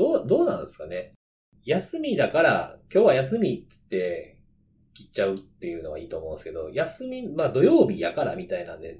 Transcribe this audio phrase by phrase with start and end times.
[0.00, 1.12] どう、どうなんですかね。
[1.62, 4.38] 休みだから、今日は休みっつって、
[4.94, 8.98] 切っちゃうっていうのはいいと思うんですけど、休み、まあ土曜日やからみたいなんで、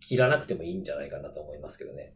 [0.00, 2.14] 切らなくてもいいんじゃないかなと思いますけどね。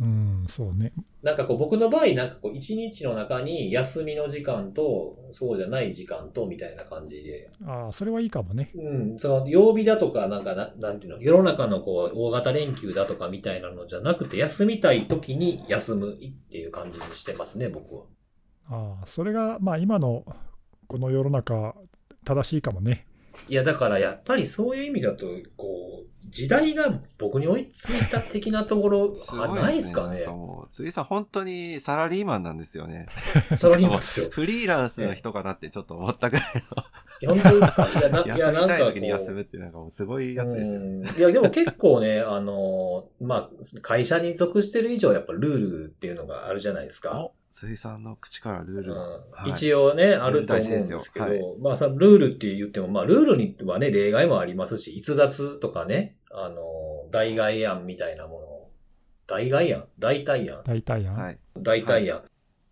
[0.00, 0.92] うん、そうね。
[1.22, 8.70] なんかこう僕の場合なんかこう一日の中に休みの時間とそうじゃない時間とみたいな感じで、ああ、それはいいかもね。
[8.76, 18.04] うん、その曜日だとかなんかな、なんていうの、世の中のこう大型連休だとかみたいなのじゃなくて休みたい時に休むっていう感じにしてますね、僕は。
[18.70, 20.24] ああ、それが、まあ今の
[20.86, 21.74] この世の中、
[22.24, 23.07] 正しいかもね。
[23.48, 30.26] いやだからやっぱりそういう意味だと、こう、時代が僕に追いついた的なところすごいあないですかね
[30.70, 33.06] 辻さん本当にサラリーマンなんですよね。
[33.56, 34.28] それにますよ。
[34.30, 36.46] フリーランスの人かなってちょっと思ったぐらい
[37.22, 37.88] いや本当ですか？
[37.88, 38.26] いや、なの。
[38.26, 40.80] い 休やなんかこうみたい時に休むってなんかもうすごいやつですよ。
[40.80, 47.30] うんいや、でも結構ね、あの、まあ、会社に属してる以上、やっぱルールっていうのがあるじゃないですか。
[47.58, 56.60] お辻さんの口からルールはい一応ね、あると思うんですけど、はいまあさ、ルールって言っても、まあ、ルールにはね、例外もありますし、逸脱とかね、あの、
[57.10, 58.46] 代替案みたいなもの、
[59.26, 59.86] 代替案？
[59.98, 60.62] 代替案？
[60.64, 61.14] 大体やん。
[61.16, 61.38] はい。
[61.60, 62.22] 代替案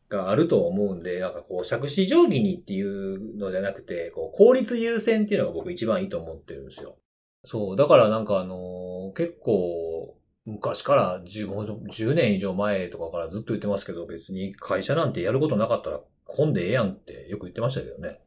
[0.09, 6.97] があると思うんで、なんかこう、借子定規にっていうのじゃなくて、こう、効率優先っていうのが僕一番いいと思ってるんですよ。
[7.45, 10.16] そう、だからなんかあのー結構、
[10.47, 18.21] 昔から15、10年以上前とかからずっと言ってますけど、別に会社なんてやることなかったら混んでええやんってよく言ってましたけどね。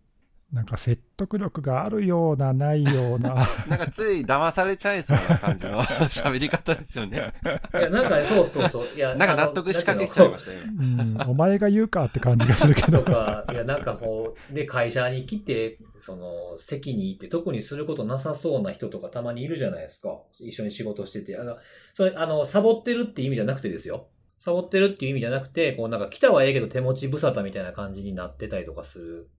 [0.51, 3.35] なんか設得力があるような、ないような。
[3.67, 7.33] なんかつい騙されちゃいそうな感じの 喋り方ですよね。
[7.73, 8.83] いや、なんかね、そうそうそう。
[8.95, 10.59] いや、 なんか納得しかけちゃいましたよ。
[10.79, 12.99] うん、お前が言うかって感じがするけど。
[12.99, 20.17] とか、いや、なんかこう、で、会社に来て、その、席に行って特にすることなさそうな人とかたまにいるじゃないですか。
[20.39, 21.37] 一緒に仕事してて。
[21.37, 21.57] あの、
[21.93, 24.07] それ、あの、サボってるっていう意味じゃなくてですよ。
[24.39, 29.29] サボってるっていう意味じゃなくて、こう、なんか来たはええけど手持ち無沙汰みたいな感じになってたりとかする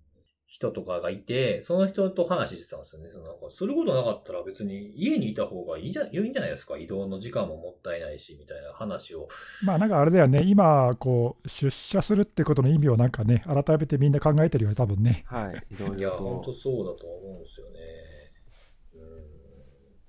[0.50, 3.08] 人とかがいて、その人と話してたんですよね。
[3.08, 6.76] そのなんかすることなかったら別に家にいた方がいいじゃ、いいんじゃないですか。
[6.76, 9.28] 移動の時間ももったいないし、みたいな話を
[9.64, 15.22] まあなんかあれだよね、今、こう、出社するってことの意味をなんかね、改めてみんな考えてるよね、多分ね。
[15.26, 15.74] はい。
[15.74, 16.58] いろいや、本当と。
[16.58, 17.80] そうだと思うんですよね。
[18.94, 19.00] うん。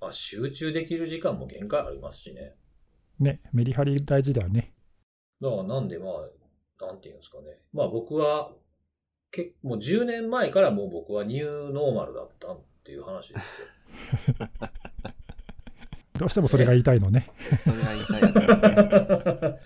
[0.00, 2.56] まあ、集中できる時間も限界ありますしね。
[3.20, 4.74] ね、メリハリ大事だよね。
[5.40, 7.60] だからなんでまあ、なんていうんですかね。
[7.72, 8.50] まあ僕は、
[9.32, 14.48] けもう10年前からもう僕はニューノーマルだったっていう話ですよ。
[16.18, 17.30] どうしてもそれが言いたいのね。
[17.64, 18.60] それは言いたいやつです
[19.42, 19.58] ね。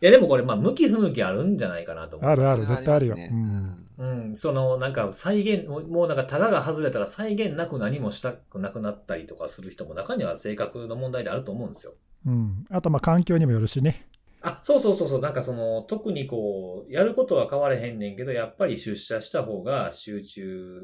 [0.00, 2.40] いやでもこれまあ向き不向きあるんじゃないかなと思います。
[2.40, 3.16] あるある、絶対あるよ。
[3.16, 11.94] うんうん、そのなんか再現、もうなんかタガが外れたら再現なく何もしたくなくなったりとかする人も中には性格の問題であると思うんですよ。
[12.26, 14.06] うん、あと、まあ環境にもよるしね。
[14.48, 15.20] あ、そうそうそうそう。
[15.20, 20.82] なんかその、特にこう、やることは変われへんねんけど、やっぱり出社した方が集中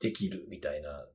[0.00, 1.06] できるみたいな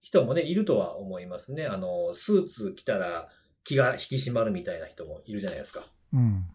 [0.00, 1.66] 人もね、いるとは思いますね。
[1.66, 3.28] あの、スーツ着たら
[3.64, 5.84] 気が引き締まるみたいな人もいるじゃないですか。
[6.12, 6.46] うん。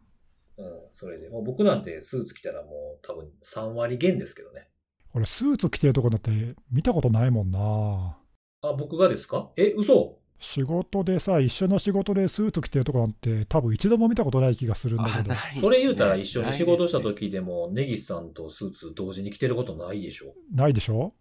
[0.58, 1.30] うん、それで。
[1.30, 4.70] もう僕なんてスーツ着たらもう多分3割減ですけどね。
[5.14, 6.32] 俺、スーツ着てるとこだって
[6.72, 8.18] 見たことないもんな。
[8.62, 9.52] あ、僕がですか？
[9.58, 15.30] え、嘘仕事でさ、一緒の仕事でスーツ着てるとこなんて、多分一度も見たことない気がするんだけど。
[15.30, 20.34] ねそれ言うたら一緒に仕事した時でも、ネギスさんとスーツ同時に着てることないでしょ？
[20.54, 21.14] ないでしょ？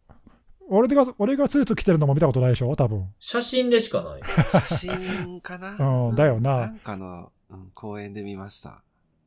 [0.69, 2.75] 俺が俺がスーツ着てるのも見たことないでしょ？
[2.75, 3.07] 多分。
[3.19, 4.23] 写真でしかない。
[4.69, 5.77] 写真かな？
[6.09, 8.83] うんだよななんかの、うん、公園で見ました。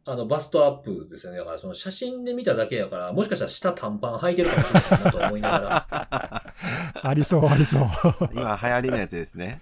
[0.09, 1.37] あの、バストアップですよね。
[1.37, 6.43] だから、その写真で見ただけやから、もしかしたら下短パン履いてるかもしれないなと思いながら。
[7.01, 7.87] ありそう、ありそう。
[8.33, 9.61] 今流行りのやつですね。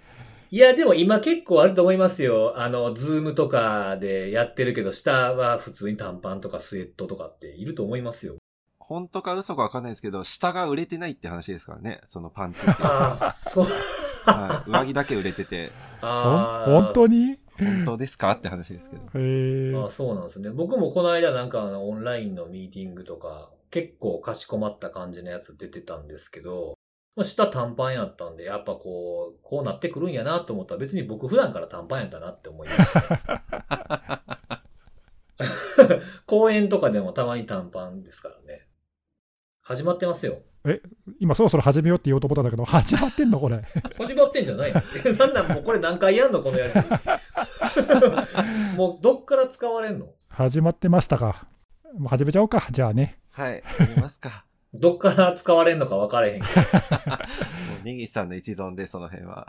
[0.50, 2.54] いや、でも今結構あると思いますよ。
[2.56, 8.36] あの、ズームとかでやってるけど、下は普通に短パンとかスウェットとかっていると思いますよ。
[8.78, 12.00] 本当か嘘かわかんないですけど、下が売れてないって話ですからね。
[12.06, 12.82] そのパンツって。
[12.84, 13.66] ああ、そう。
[14.24, 17.26] はい、上着だけ売れてて、ほあん本当に？
[17.26, 19.02] に本当ですかって話ですけど。
[19.14, 20.50] へーあそうなんですね。
[20.50, 26.76] 僕もこの間なんかあのオンラインのミーティングとか、結構かしこまった感じのやつ出てたんですけど、まあ
[27.24, 32.98] 下短パンやったんで、やっぱこう、こうなってくるんやなと思ったら別に僕普段から短パンやったなって思います、
[36.26, 38.66] 公園とかでもたまに短パンですからね。
[39.62, 40.38] 始まってますよ。
[41.20, 43.62] 今そろそろ始めようって言おうと思ったんだけど、始まってんのこれ。
[43.98, 44.82] 始まってんじゃないの？
[45.04, 46.42] え なんなんもうこれ何回やんの？
[46.42, 46.72] このやり
[48.76, 50.08] もうどっから使われんの？
[50.28, 51.46] 始まってましたか。
[51.94, 52.66] もう始めちゃおうか。
[52.70, 53.18] じゃあね。
[53.30, 54.45] はい、やりますか。
[54.74, 56.60] どっから使われんのか分かれへんけど。
[57.10, 59.46] もう、ネギさんの一存で、その辺は。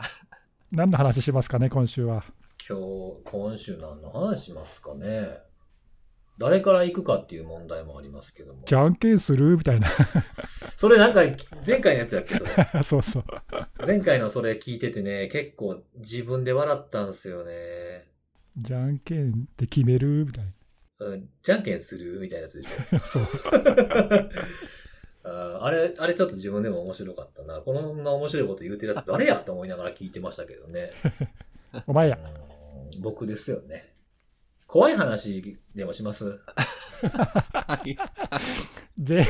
[0.72, 2.24] 何の話しますかね、今週は。
[2.68, 2.84] 今日、
[3.24, 5.38] 今週何の話しますかね。
[6.38, 8.62] 誰から行くかっていう問題もありますけども。
[8.64, 9.56] じゃんけんする？
[9.56, 9.88] みたいな。
[10.76, 11.22] それなんか、
[11.66, 12.50] 前回のやつやっけそれ。
[12.84, 13.24] そうそう。
[13.86, 18.06] 前回のそれ聞いててね、結構自分で笑ったんですよね。
[18.56, 20.26] じゃんけんで決める？
[20.26, 20.44] みたい
[21.00, 22.20] うんじゃんけんする？
[22.20, 22.94] みたいなやつでしょ。
[22.94, 23.00] な。
[23.00, 23.24] そう。
[25.30, 27.60] あれ、あれちょっと自分でも面白かったな。
[27.60, 30.90] こんな面白いこと言うてるやつ誰やと思いながら聞いてましたけどね。
[31.86, 32.18] お前や。
[32.92, 33.92] うん僕ですよね。
[34.66, 36.40] 怖い話でもします？
[37.02, 37.96] は い。
[38.96, 39.26] で、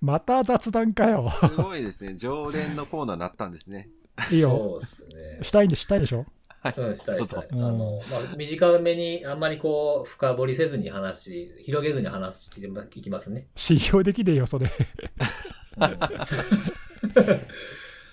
[0.00, 1.22] また雑談かよ。
[1.22, 2.14] すごいですね。
[2.16, 3.88] 常連のコーナーになったんですね。
[4.30, 4.50] いいよ。
[4.50, 5.02] そうです
[5.38, 5.38] ね。
[5.42, 6.26] したいんで、したいでしょ？
[6.76, 7.48] うん、したいしたい。
[7.52, 12.60] あの、まあ、短めに、あんまりこう、深掘りせずに話し、広げずに話して
[12.98, 13.48] いきますね。
[13.56, 14.68] 信用できねえよ、それ。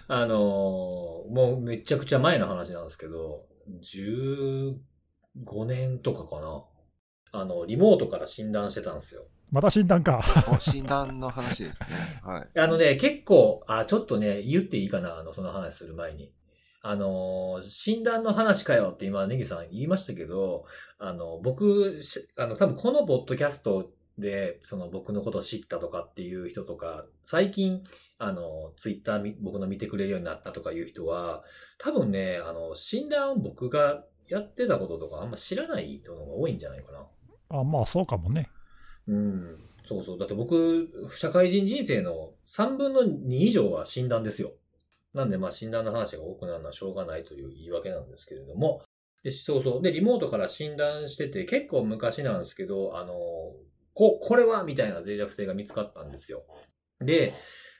[0.10, 3.46] あのーもうめちゃくちゃ前の話なんですけど、
[3.82, 4.76] 15
[5.66, 6.64] 年とかかな。
[7.34, 9.26] あの、リモートから診断してたんですよ。
[9.52, 10.24] また診断か。
[10.50, 11.90] お診断の話ですね。
[12.24, 12.60] はい。
[12.60, 16.34] あのね、結構、あ、ちょっとね、言っていいかな、あの、その話する前に。
[16.90, 20.64] あのー、診断の話かよって今、ネギさん言いましたけど、
[21.00, 27.84] あの、僕、しあの、多分このポッドキャストで、その僕のことを知ったとかっていう人とか、最近、
[28.20, 31.44] あの、ツイッターみ僕の見てくれるようになったとかいう人は、
[31.78, 37.06] 多分ね、あの、診断を僕がやってたこととかあんま知らない人の方が多いんじゃないかな。
[37.50, 38.50] あまあ、そうかもね。
[39.10, 39.58] うん。
[39.86, 40.18] そうそう。
[40.18, 44.54] だって僕、社会人人生の3分の2以上は診断ですよ。
[45.14, 48.82] なんでまあ診断の話が多くなるのはしょうがないという言い訳なんですけれども。
[49.24, 49.82] で、そうそう。
[49.82, 53.14] で、リモートから診断してて、結構昔なんですけど、あの、
[53.94, 56.44] こ、これはみたいな脆弱性が見つかったんですよ。
[57.00, 57.34] で、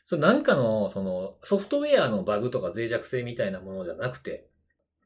[0.04, 4.50] そなんかの、その、ソフトウェアのバグとか脆弱性みたいなものじゃなくて、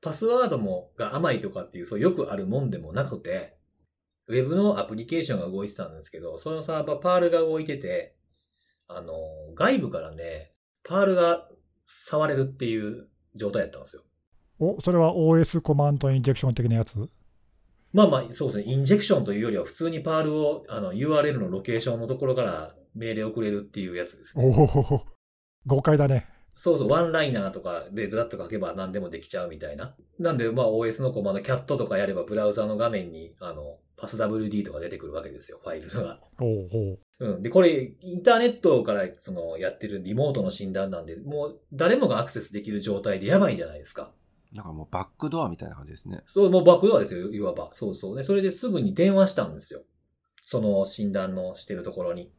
[0.02, 3.58] パスワードも、が甘いとかっていう、そうよくあるもんでもなくて、
[4.28, 8.16] ウェブのアプリケーションが動いてたんですけど、そのサーバーパールが動いてて、
[8.88, 9.16] あの、
[9.56, 10.54] 外部からね、
[10.84, 11.50] パールが
[12.08, 14.04] 触れるっていう状態だったんですよ。
[14.60, 17.10] お、それは OS コマンドインジェクション的なやつ？
[17.94, 18.64] まあまあ、そうですね。
[18.72, 24.44] インジェクションというよりは普通にパールを、あの、URL のロケーションのところから命令を送れるっていうやつですね。
[24.46, 25.06] おお、
[25.66, 26.28] 豪快だね。
[26.56, 29.96] そうそう、ワンライナーとかでだっと書けば何でもできちゃうみたいな。
[30.20, 36.20] なんで、まあ OS のコマンド、キャットとかやればブラウザの画面に、あの、パス WD とか出てくるわけですよ、ファイルが。
[36.40, 37.44] おお、うん。
[37.44, 44.12] で、これ、インターネットからそのやってるリモートの診断なんで、もう誰もがアクセスできる状態でやばいじゃないですか。
[44.52, 46.22] なんかもうバックドアみたいな感じですね。
[46.26, 47.70] そう、もうバックドアですよ、いわば。
[47.74, 48.18] そうそう。
[48.18, 49.84] で、それですぐに電話したんですよ。
[50.44, 52.32] その診断のしてるところに。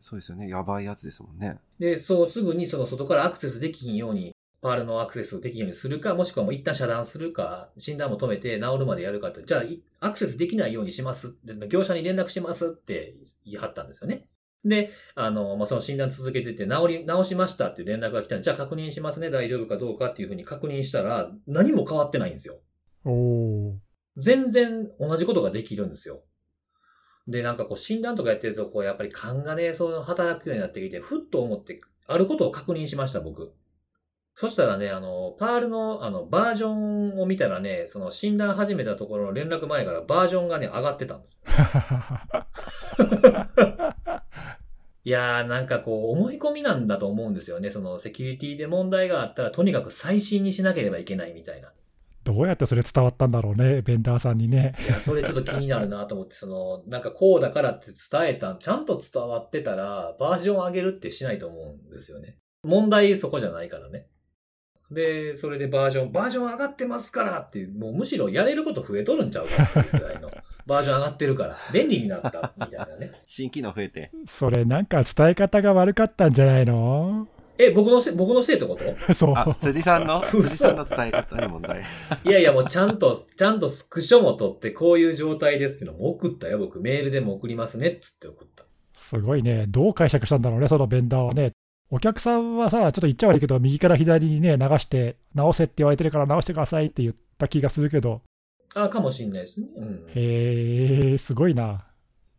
[0.00, 0.48] そうですよね。
[0.48, 1.58] やばいやつですもんね。
[1.78, 14.28] で、そうすぐにその外からアクセスできひんように、パールのアクセスできひんようにするか、もしくはもう一旦遮断するか、診断も止めて治るまでやるかって、じゃあいアクセスできないようにしますって、業者に連絡しますって言い張ったんですよね。
[14.64, 22.58] で、あの、まあ、その診断続けてて、治り、治しましたっていう連絡が来たんで、じゃあ確認しますね、大丈夫かどうかっていうふうに確認したら、何も変わってないんですよ。
[24.16, 26.24] 全然同じことができるんですよ。
[27.28, 33.52] で、なんかこう診断とかやってると、こうやっぱり勘がね、その働くようになってきて、ふっと思って、あることを確認しました、僕。
[34.38, 41.38] そしたらね、あの、パールの、あの、バージョンを見たらね、その診断始めたところの連絡前からバージョンがね、上がってたんです。
[45.04, 47.70] いやー、なんかこう、思い込みなんだと思うんですよね。
[47.70, 51.72] その、セキュリティで問題があったら、とにかく最新にしなければいけないみたいな。
[52.24, 54.74] どうやってそれ伝わったんだろうね、ベンダーさんにね。
[54.86, 62.36] いや、それちょっと気になるなと思って、その、なんかこうだからって伝えたん、ちゃんと伝わってたら、バージョン上げるってしないと思うんですよね。
[62.64, 64.08] 問題そこじゃないからね。
[64.90, 70.30] で、それでバージョン、バージョン上がってますからっていう、もうむしろやれること増えとるんちゃうかっていうくらいの、
[70.66, 73.12] バージョン上がってるから、便利になった、みたいなね。
[73.26, 74.10] 新機能増えて。
[74.26, 77.26] それなんか伝え方が悪かったんじゃないの？
[77.58, 78.84] え、僕のせ、僕のせいってこと？
[79.14, 79.34] そう。
[79.34, 81.82] あ、辻さんの、辻さんの伝え方に問題。
[82.24, 86.80] いやいや、もうちゃんと、ちゃんとスクショも取って、こういう状態ですっていうのも送ったよ、僕。
[86.80, 88.64] メールでも送りますね、っつって送った。
[88.94, 89.64] すごいね。
[89.68, 91.52] どう解釈したんだろうね、そのベンダーはね。
[91.90, 98.22] お客さんはさ、ちょっと言っちゃ悪いけど、右から左にね、流して、直せって言われてるから直してくださいって言った気がするけど、
[98.74, 99.68] あ、かもしんないですね。
[99.76, 100.06] うん。
[100.14, 101.86] へえ、すごいな。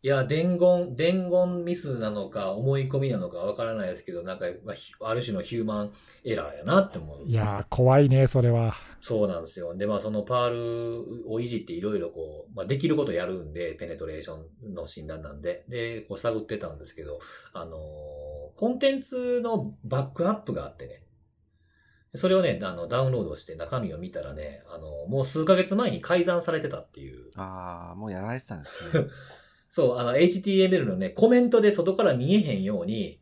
[0.04, 5.92] いや、伝言、伝言ミスなのか、思い込みなのかわからないですけど、なんか、まあひある種のヒューマン
[6.24, 7.27] エラーやなって思う。
[7.27, 8.74] いやー、怖いね、それは。
[9.01, 9.75] そうなんですよ。
[9.75, 14.38] で、まあ、そのパールをいじっていろいろこう、まあ、できることやるんで、ペネトレーショ
[14.70, 17.20] ンの診断なんで、で、こう探ってたんですけど、
[17.54, 21.04] あのーコンテンツのバックアップがあってね、
[22.16, 27.30] それをね、あの、ダウンロードして中身を見たらね、あの、もう数ヶ月前に改ざんされてたっていう。
[27.36, 29.06] ああ、もうやられてたんですね。
[29.70, 33.20] そう、あの、HTML のね、コメントで外から見えへんように、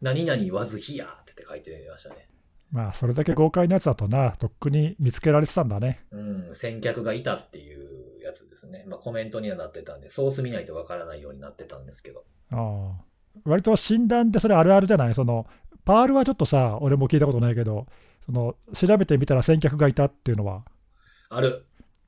[0.00, 2.28] 何々 was here って書いてましたね。
[2.70, 6.06] まあ、それだけ豪快なやつだとな、とっくに見つけられてたんだね。
[6.10, 8.84] うん、先客がいたっていうやつですね。
[8.88, 12.24] まあコメントにはなってたんで、ソース見ないとわからないようになってたんですけど。
[12.50, 13.04] ああ。
[13.44, 15.14] 割と診断ってそれあるあるじゃない？
[15.14, 15.46] その、
[15.84, 17.86] パールはちょっとさ、俺も聞いたことないけど、
[18.24, 20.64] その調べてみたら先客がいたっていうのは、
[21.28, 21.66] ある。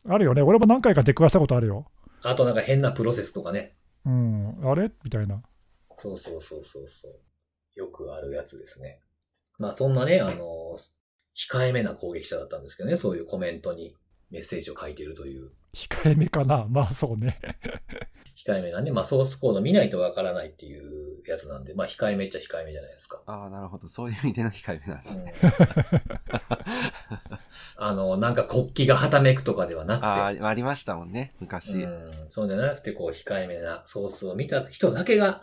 [0.08, 0.42] あるよね。
[0.42, 1.86] 俺も何回か出くわしたことあるよ。
[2.26, 3.76] あとなんか変なプロセスとかね。
[4.06, 4.90] うん、あれ？
[5.04, 5.42] みたいな。
[5.96, 7.12] そうそうそうそうそう。
[7.74, 9.00] よくあるやつですね。
[9.58, 10.78] まあそんなね、あの、
[11.36, 13.94] 控えめな攻撃者だったんですけどね、そういうコメントに
[14.30, 16.66] メッセージを書いているという、控えめかな。
[16.68, 17.38] まあそうね。
[18.36, 23.22] 控えめなね、まあソースコード見ないとわからないっていうやつなんで、まあ控えめっちゃ控えめじゃないですか。
[23.26, 23.88] ああ、なるほど。
[23.88, 25.34] そういう意味での控えめなんですね。
[25.42, 25.50] うん
[27.76, 31.82] あの、なんか国旗がはためくとかではなくて、ああ、ありましたもんね、昔。
[31.82, 35.42] うん、そうじゃなくて、こう、控えめなソースを見た人だけが、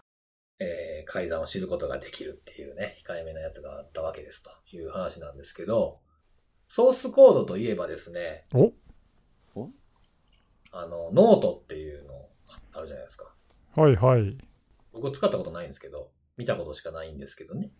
[0.60, 6.00] えー、改ざんを知ることができるっていうね、控えめなやつがあったわけですという話なんですけど、
[6.68, 8.72] ソースコードといえばですね、お？
[10.74, 12.30] あの、ノートっていうの
[12.74, 13.34] あるじゃないですか。
[13.76, 14.38] はいはい。
[14.94, 17.72] 僕使ったことないんですけど、見たことしかないんですけどね。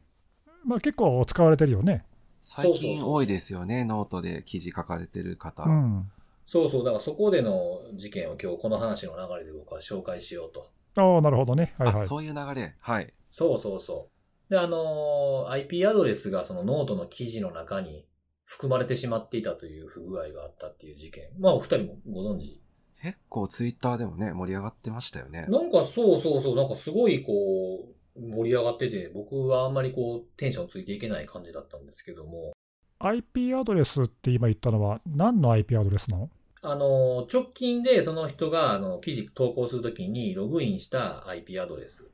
[0.66, 2.06] まあ結構使われてるよね。
[2.44, 5.64] 最近多いですよね、ノートで記事書かれてる方。
[5.64, 6.12] うん。
[6.46, 10.72] そうそう、だからそこでの事件を今日この話の流れで僕は紹介しようと。
[10.98, 11.74] ああ、なるほどね。
[11.78, 12.04] はいはい。
[12.04, 12.76] あそういう流れ。
[12.80, 13.14] はい。
[13.30, 14.10] そうそうそ
[14.50, 14.54] う。
[14.54, 18.06] で、あのー IP アドレスがそのノートの記事の中に
[18.44, 21.30] 含まれてしまっていたという不具合があったっていう事件。
[21.40, 22.61] まあ、お二人もご存知。
[23.02, 25.46] 結構ツイッターでもね、盛り上がってましたよね。
[25.50, 32.52] なんかそうそうそう、なんかすごいこう、盛り上がってて、僕はあんまりこう、テンションついていけない感じだったんですけども、
[33.00, 36.30] IP アドレスって今言ったのは何の IP アドレスなの？
[36.62, 42.12] あの、直近でその人があの記事投稿するときにログインした IP アドレス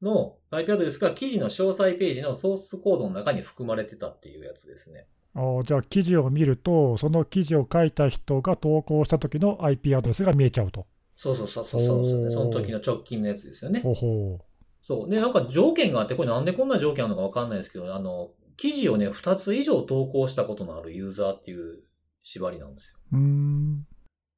[0.00, 5.08] の、IP アドレスが記事の詳細ページのソースコードの中に含まれてたっていうやつですね。
[5.34, 10.86] じゃあ記事を見ると、その記事を書いた人が投稿した時の IP アドレスが見えちゃうと。
[11.16, 12.30] そうそうそうそうそうね。
[12.30, 13.80] その時の直近のやつですよね。
[13.80, 14.38] ほほ
[14.80, 15.08] そう。
[15.08, 21.82] で、なんか条件があって、これなんでこんな条件あるのかわかんないですけど、あの、記事をね、2つ以上投稿したことのあるユーザーっていう
[22.22, 22.96] 縛りなんですよ。
[23.12, 23.16] う。
[23.16, 23.86] ん。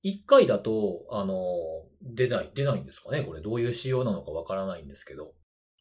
[0.04, 1.46] 1回だと、あの、
[2.02, 5.32] 出ない、出ないんですかねこれどういう仕様なのかわからないんですけど。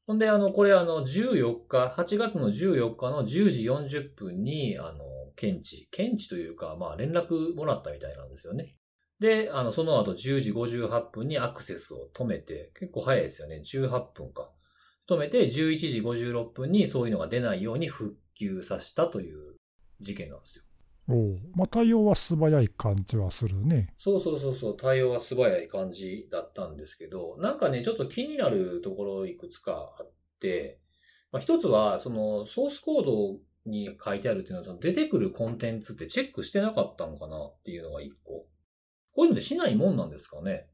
[0.05, 8.75] ほんで、あの、これあの、14日、8月の14日の10時40分に、あの、検知、検知というか、まあ、連絡もらったみたいなんですよね。
[9.19, 13.61] で、あの、その後10時58分にアクセスを止めて、結構早いですよね。
[13.65, 14.51] 18分か。
[15.07, 19.55] 止めて、11時56分にそういうのが出ないように復旧させたという
[20.01, 20.65] 事件なんですよ。
[21.07, 23.93] おうまあ、対応は素早い感じはするね。
[23.97, 30.79] そうそうそうそう、対応は素早い感じだったんですけど、なんかね、ちょっと気になるところいくつかあって、
[31.31, 38.45] まあ、一つは、その、ソースコードに書いてあるっていうのは、その出てくるコンテンツってチェックしてなかったのかなっていうのが一個。
[39.13, 40.67] こういうのでしないもんなんですかね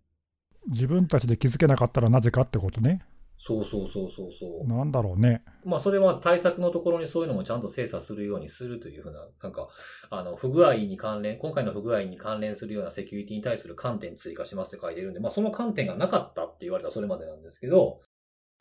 [0.68, 3.02] 自分たちで気づけなかったらなぜかってことね。
[3.42, 4.68] そうそうそうそうそう。
[4.68, 5.44] なんだろうね。
[5.64, 9.70] まあ、それは対策のところにそういうのもちゃんと精査するようにするというふうな、なんか、
[10.10, 18.02] あの、不具合に関連、今回の不具合に関連するようなセキュリティに対する観点追加しますって書いてるんで、まあ、その観点がなかったって言われたらそれまでなんですけど、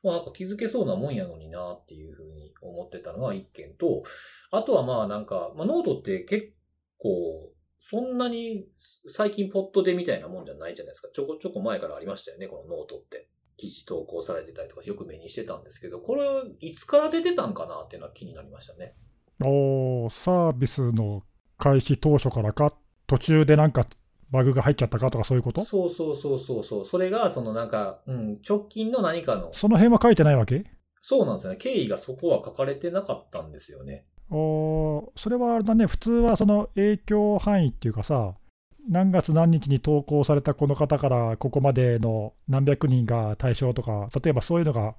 [0.05, 4.05] まあ、なんか気づけそうなもんやのになっていうふうに思ってたのが一件と、
[4.53, 6.53] あとはまあなんか、まあ、ノートって結
[6.99, 8.67] 構、そんなに
[9.09, 11.09] 最近ポッと出みたいなもんじゃないじゃないですか。
[11.13, 13.29] ちょこちょこ前からありましたよね、このノートって。
[13.59, 16.23] 記事投稿されてたりとかよく目にしてたんですけど、これ
[16.61, 18.95] いつから出てたんかなっていうのは気になりましたね。
[19.45, 21.25] おーサービスの
[21.59, 22.73] 開始当初からか、
[23.07, 23.87] 途中でなんか
[24.31, 25.65] バグが入っちゃったかとかそういうこと？
[25.65, 26.85] そうそうそうそうそう。
[26.85, 30.65] それが、そのなんか、うん、直近の何かの、その辺は書いてないわけ？
[31.01, 31.57] そうなんですよね。
[31.57, 34.07] 経緯がそこは書かれてなかったんですよね。
[34.31, 38.35] おーそれはあれだね、普通はその影響範囲っていうかさ、
[38.89, 44.95] 何月何日に投稿されたこの方からここまでの何百人が対象とか、例えばそういうのが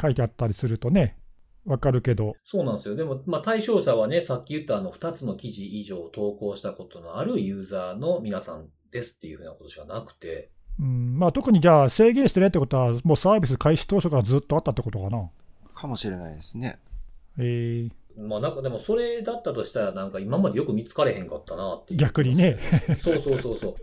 [0.00, 1.18] 書いてあったりするとね、
[1.66, 2.94] わかるけど、そうなんですよ。
[2.94, 15.28] でも、まあ、対象者はね、さっき言ったあの、2つの記事以上投稿したことのあるユーザーの皆さんですっていうふうなことしかなくて、うんまあ、特にじゃあ制限してねってことは、もうサービス開始当初からずっとあったってことかな。
[15.74, 16.78] かもしれないですね。
[17.38, 22.00] えーまあなんかでもそれだったとしたらなんか今までよく見つかれへんかったなっていう。
[22.00, 22.58] 逆にね。
[23.00, 23.76] そうそうそうそ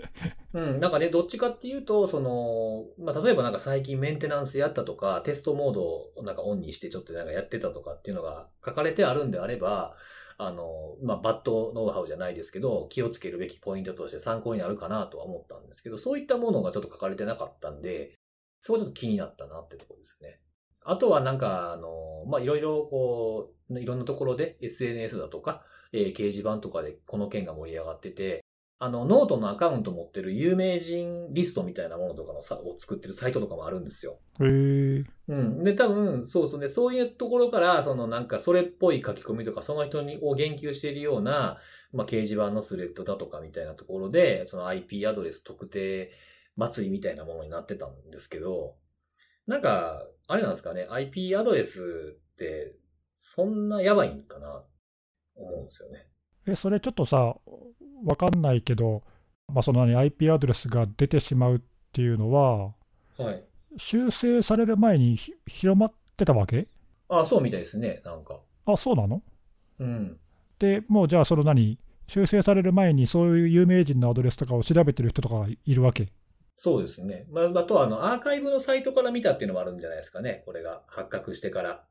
[0.54, 0.60] う。
[0.60, 0.80] うん。
[0.80, 9.96] なんかね、どっちかっていうと、その、まあ例えばなんか最近メンテナンスやったとか、テストモードをなんかオンにしてちょっとなんかやってたとかっていうのが書かれてあるんであれば、
[10.38, 18.16] あの、まあバッドノウハウじゃないですけど、気をつけるべきポイントとして参考になるかなとは思ったんですけど、そういったものがちょっと書かれてなかったんで、
[18.62, 20.40] そこちょっと気になったなってところですね。
[20.84, 28.44] あとはなんか、あの、まあ、いろいろこう、いろんなところで SNS だとか、えー掲示板とかでこの件が盛り上がってて、
[28.84, 34.18] あの、ノートのアカウント持ってる有名人リストみたいなものとかのさを作ってるサイトとかもあるんですよ。
[34.40, 35.04] へえ。
[35.28, 35.64] うん。
[35.64, 41.60] で、多分、そうそうね、そういうところから、そのなんか、それっぽい書き込みとか、その人にを言及しているような、
[41.94, 46.12] まあ、掲示板のスレッドだとかみたいなところで、その IP アドレス特定
[46.56, 48.78] 祭りみたいなものになってたんですけど、
[49.46, 51.82] なんか、あれなんですかね、IP アドレス
[52.34, 52.76] って、
[53.12, 54.64] そんなやばいんかな、
[55.36, 56.08] 思うんですよね。
[56.48, 57.36] え、それちょっとさ、
[58.06, 59.04] わかんないけど、
[59.50, 61.62] まあ、その何 IP アドレスが出てしまうっ
[61.92, 62.68] ていうのは、
[63.18, 63.44] はい。
[63.76, 66.70] 修正される前にひ広まってたわけ？
[67.10, 68.40] あ、そうみたいですね、なんか。
[68.66, 69.22] あ、そうなの？
[69.80, 70.18] うん。
[70.60, 76.08] でもうじゃあ、その何、修正される前にそういう有名人のアドレスとかを調べてる人とかいるわけ？
[76.64, 77.26] そうですね。
[77.32, 80.44] まあ、あとは、あの、アーカイブのサイトから見たっていうのもあるんじゃないですかね。
[80.46, 81.84] これが発覚してから。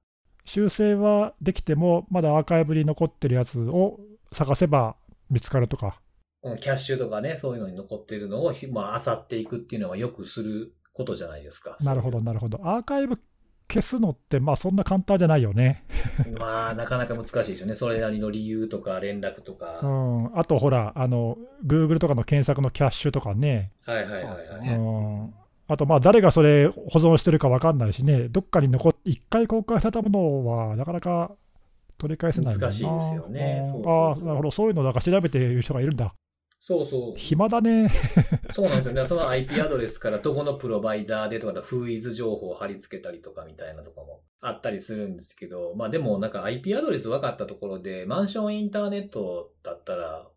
[0.44, 3.98] 修正はできても、まだアーカイブに残ってるやつを
[4.30, 4.94] 探せば
[5.28, 6.00] 見つかるとか。
[6.44, 11.76] うんキャッシュとかね、そういうのに残っているのをひ、まあ、漁っていくっていうのはよくすることじゃないですか。
[11.80, 12.60] なるほど、なるほど。
[12.62, 13.18] アーカイブ
[13.70, 15.84] 消すのって、まあそんな簡単じゃないよね。
[16.38, 17.74] まあ、なかなか難しいですよね。
[17.74, 19.86] それなりの理由とか連絡とうか。
[19.86, 20.38] ん。
[20.38, 23.72] あとほら、あの、Google とかの検索のキャッシュとかね。
[23.84, 24.68] はいはいはい、そうですはい。
[24.68, 25.34] うねん。
[25.68, 31.32] あと、まあ誰がそれ保存してるか分かんないしね、どっかに残っ一回公開されたものはなかなか
[31.96, 34.50] 取り返せない難しいですよねうんそうそうそうああ、なるほど。
[34.50, 36.12] そういうのだから調べてる人がいるんだ。
[36.62, 37.14] そうそう。
[37.16, 37.88] 暇だね。
[38.52, 39.04] そうなんですよね。
[39.06, 50.28] その IP アドレスからどこのプロバイダーでとか、フーイズ情報を貼り付けたりとかみたいなとかもあったりするんですけど、まあでもなんか IP アドレス分かったところで、マンションインターネットだったら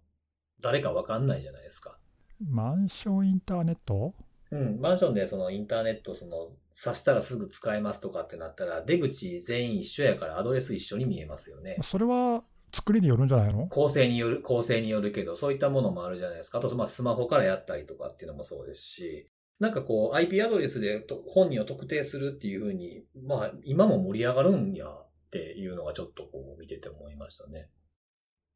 [0.62, 2.00] 誰か分かんないじゃないですか。
[2.40, 4.14] マンションインターネット？
[4.52, 11.78] うん、マンションでそのインターネットその挿したらすぐ使えますとかってなったら、出口全員一緒やからアドレス一緒に見えますよね。
[11.82, 13.68] それは作りによるんじゃないの？
[13.68, 16.58] 構成による、構成によるけど、そういったものもあるじゃないですか。
[16.58, 27.70] あと、まあ、スマホからやったりとかっていうのもそうですし、なんかこう、IP アドレスで本人を特定するっていうふうに、まあ、今も盛り上がるんやっていうのがちょっとこう、見てて思いましたね。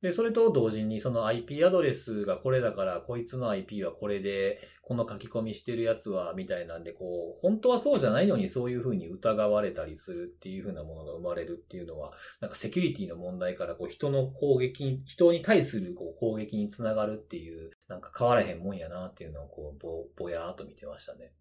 [0.02, 21.34] で、それと同時に、その IP アドレスがこれだから、こいつの IP はこれで、この書き込みしてるやつは、みたいなんで、こう、本当はそうじゃないのに、そういうふうに疑われたりするっていうふうなものが生まれるっていうのは、なんかセキュリティの問題からこう人の攻撃、人に対するこう攻撃につながるっていう、なんか変わらへんもんやなっていうのをこうぼ、ぼやーっと見てましたね。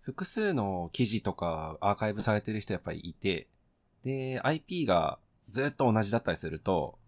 [0.00, 3.46] 複数の記事とかアーカイブされてる人やっぱりいて、
[4.04, 5.18] で、IP が
[5.50, 6.98] ずっと同じだったりすると、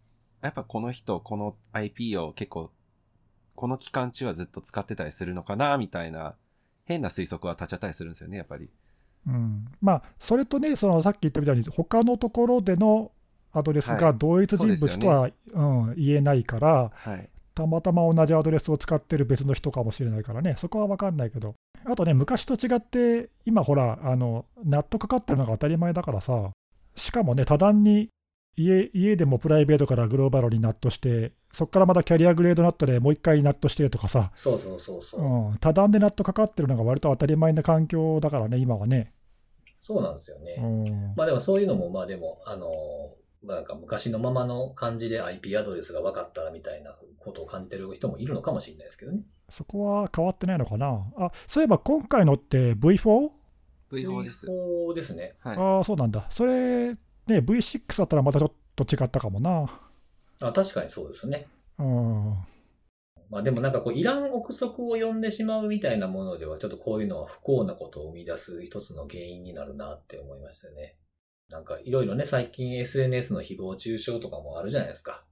[0.42, 2.70] やっぱこの人、この IP を結構、
[3.54, 6.34] この期間中はずっと使ってたりするのかな、みたいな、
[6.84, 8.68] 変な推測は立っちゃったりするんですよね、やっぱり。
[9.26, 13.12] うん、まあ、それとね、そのさっき言ったみたいに、他のところでの
[13.52, 17.28] アドレスはいが同一人物とは、うん、言えないから、はい。
[17.54, 26.50] たまたま同じアドレスを使ってる別の人かもしれないからね、そこは分かんないけど、あとね、昔と違って、今ほら、あのナットかかってるのが当たり前だからさ、
[26.96, 28.08] しかもね、多段に
[28.56, 35.20] 家家でもプライベートからグローバルにナットして、そこからまたキャリアグレードナットでもう一回ナットしてとかさ、そうそうそうそう。
[35.20, 39.12] うん、多段でナットかかってるのが割と当たり前な環境だからね、今はね。
[39.80, 40.56] そうなんですよね。
[40.58, 49.24] うんまあでもそういうのも、まあでも、あのー、まあなんか昔のままの感じで IP アドレスが分かったらみたいなことを感じてる人もいるのかもしれないですけどね。
[49.48, 51.04] そこは変わってないのかな。
[51.16, 53.30] あそういえば今回のって V4?
[53.90, 54.46] V4 です。
[54.46, 55.34] そうですね。
[55.40, 55.56] はい。
[55.56, 56.26] ああ、そうなんだ。
[56.30, 56.94] それ、
[57.26, 59.80] ね、V6 だったらまたちょっと違ったかもな。
[60.40, 61.46] あ確かにそうですね。
[61.78, 62.36] うん。
[63.30, 70.96] まあでもなんかこう、いらん憶測を呼んでしまうみたいなものでは、ちょっとこういうのは不幸なことを生み出す一つの原因になるなって思いましたよね。
[71.48, 75.24] なんかいろいろね、最近 SNS の誹謗中傷とかもあるじゃないですか。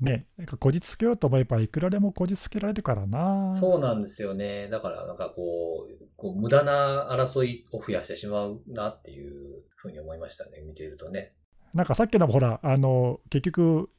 [0.00, 3.48] ね、なんかこじつけようと思えばいくらでもこじつけられるからな。
[3.48, 4.68] そうなんですよね。
[4.68, 10.60] だからなんかこう、こう無駄な争いを増やしてしまうなっていうふうに思いましたね。
[10.60, 11.34] 見ているとね。
[11.74, 13.90] なんかさっきのもほら、あの、結局、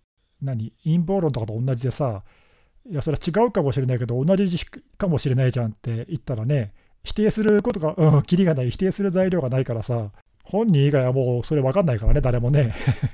[0.41, 2.23] 何、陰謀論とかと同じでさ、
[2.89, 4.65] いや、それは違うかもしれないけど、同じ
[4.97, 10.11] かもしれないじゃんって言ったらね、否定することが、うん、キリがない、否定する材料がないからさ、
[10.43, 12.73] 本人以外はもうそれ分かんないからね、誰もね。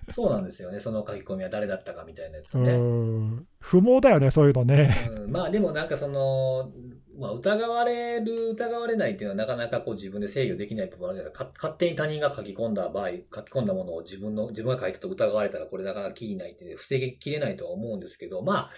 [0.09, 0.79] そうなんですよね。
[0.79, 2.77] その書き込みは誰だったかみたいなやつうね。
[2.77, 4.95] ん、不毛だよね、そういうのね。
[5.11, 6.71] うん、まあでもなんかその、
[7.17, 11.45] まあ、疑われる、疑われないっていうのはなかなかこう自分で制御できない部分あるじゃないですか。
[11.45, 18.69] か勝手に他人が書き込んだ場合、書き込んだものを自分の、自分が書いたと疑われたらこれなかなか切りないって、ね、防ぎきれないとは思うんですけど、ま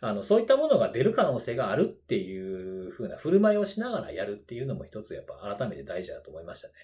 [0.00, 6.74] あ、あの、そういったものが出る可能性があるっていう風な振る舞いをしながらやるっていうのも一つやっぱ改めて大事だと思いましたね。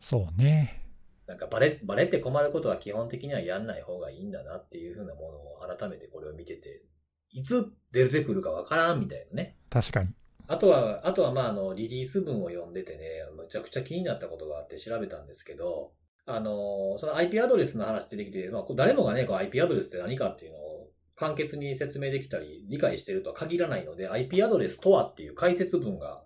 [0.00, 0.82] そうね。
[1.26, 6.82] なんかバレ、バレって困ることは基本的にはやんない方がいいんだなっていう風なものを改めてこれを見てて、
[7.30, 9.56] いつ出てくるかわからんみたいなね。
[9.70, 10.10] 確かに。
[10.46, 15.92] あとは、あとはまあ、あの、リリース文を読んでてね、むちゃくちゃ気になったことがあって調べたんですけど、
[16.26, 26.22] あの、その IP アドレスの話出てきて、まあ、誰もがね、こう IP アドレスって何かっていうのを簡潔に説明できたり、理解してるとは限らないので、IP アドレスとはっていう解説文が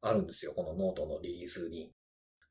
[0.00, 1.92] あるんですよ、このノートのリリースに。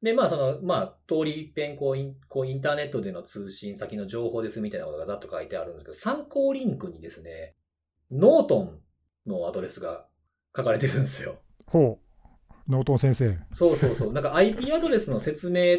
[0.02, 7.56] で、まあ、その、まあ、通り一遍、こうイン、こう、インターネットでの通信先の情報ですみたいなことがざっと書いてあるんですけど、参考リンクにですね、
[8.10, 8.80] ノートン
[9.28, 10.08] のアドレスが
[10.56, 11.36] 書かれてるんですよ。
[11.68, 12.00] ほ
[12.68, 12.72] う。
[12.72, 13.38] ノートン先生。
[13.52, 14.14] そうそうそう。
[14.14, 15.78] なんか IP アドレスの説明っ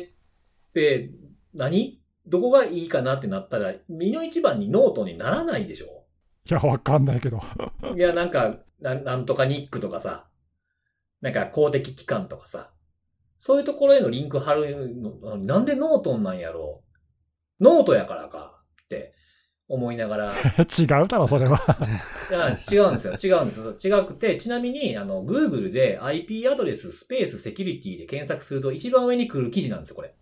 [0.74, 1.10] て
[1.54, 2.00] 何？
[2.26, 6.04] どこがいいかなってなったら、いの一番にノートンにならないでしょ
[6.48, 7.40] いや、わかんないけど。
[7.96, 10.28] いや、なんかな、なんとかニックとかさ、
[11.20, 12.70] なんか公的機関とかさ、
[13.38, 16.84] そういうところへのリンク貼るの、なんでノートンなんやろ
[17.60, 17.64] う？
[17.64, 19.14] ノートやからかって
[19.72, 20.32] 思いながら。
[20.78, 21.58] 違うだろ、それは。
[22.70, 23.14] 違うんですよ。
[23.14, 24.00] 違うんですよ。
[24.02, 30.14] 違くて、ちなみに、あの、Google で IP アドレススペースセキュリティで検索すると一番上に来る記事なんですよ、これ。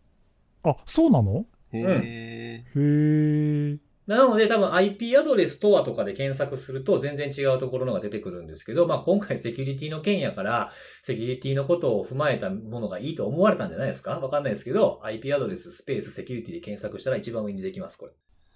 [0.63, 1.47] あ、そうなの？
[1.73, 3.71] へえ、うん。
[3.73, 3.79] へえ。
[4.07, 10.73] なので多分 IP アドレスとはとかで検索すると全然違うところのが出てくるんですけど、まあ今回セキュリティの件やから、
[11.05, 14.19] セキュリティのことを踏まえたものがいいと思われたんじゃないですか？
[14.19, 18.13] わかんないですけど、IP アドレススペースセキュリティで検索したら一番上に出てきます、これ。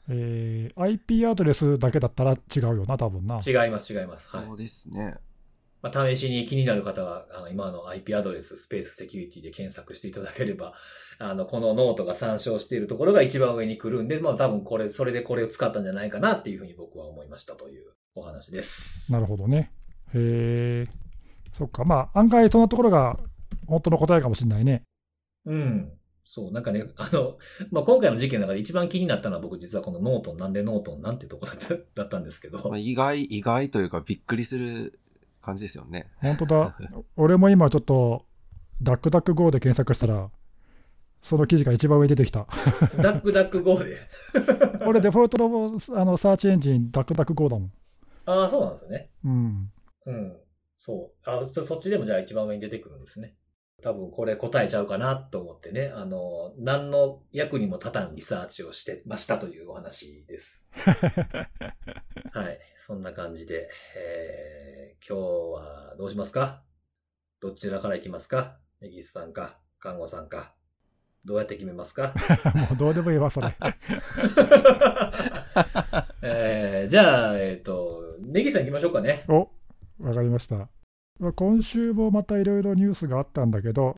[0.08, 3.38] えー、IP アドレスだけだったら違うよな、多分な。
[3.44, 4.30] 違います、違います。
[4.30, 5.16] そうですね。
[5.84, 10.72] まあ、試しに気になる方は、あの、今の IP アドレス、スペース、セキュリティで検索していただければ、
[11.18, 19.12] あの、このノートが参照しているところが一番上に来るんで、まあ、多分これ、それでこれを使ったんじゃないかなっていうふうに僕は思いましたというお話です。
[19.12, 19.72] なるほどね。
[20.14, 20.88] へえ。
[21.52, 21.84] そっか。
[21.84, 23.18] まあ、案外そのところが
[23.66, 24.84] 本当の答えかもしれないね。
[25.44, 25.92] うん。
[26.24, 27.37] そう、なんかね、あの、
[27.70, 32.66] まあ、今回の事件の中で一番気になったのは僕実はこのノートン、なんでノートンなんてとこだっただったんですけど。
[32.68, 34.98] まあ、意外、意外というかびっくりする
[35.42, 36.10] 感じですよね。
[36.16, 36.76] 本当だ。
[37.16, 38.24] 俺も今ちょっと、
[38.82, 40.30] ダックダック GO で検索したら、
[41.20, 42.46] その記事が一番上に出てきた。
[43.00, 43.98] ダックダック GO で
[44.87, 47.72] 俺、デフォルトのあのサーチエンジン、ダックダック GO だもん。
[48.26, 49.10] ああ、そうなんですね。
[49.24, 49.72] うん。
[50.06, 50.37] うん。
[50.76, 51.30] そう。
[51.30, 53.34] あそっちでもじゃあ一番上に出てくるんですね。
[53.84, 60.64] 多分これ答えちゃうかなと思ってね、あの、何の役にも立たんリサーチをしてましたというお話です。
[62.32, 62.58] はい。
[62.78, 65.18] そんな感じで、えー、今
[65.60, 66.62] 日はどうしますか？
[67.40, 68.56] どちらから行きますか？
[68.80, 70.54] ネギスさんか、看護さんか？
[71.26, 72.14] どうやって決めますか？
[72.56, 73.54] もうどうでもいいわ、それ。
[76.22, 79.24] えー、じゃあ、えっ、ー、と、ネギさん行きましょうかね。
[79.28, 79.50] お、
[80.00, 80.70] わかりました。
[81.37, 83.94] 今週もまたいろいろニュースがあったんだけど、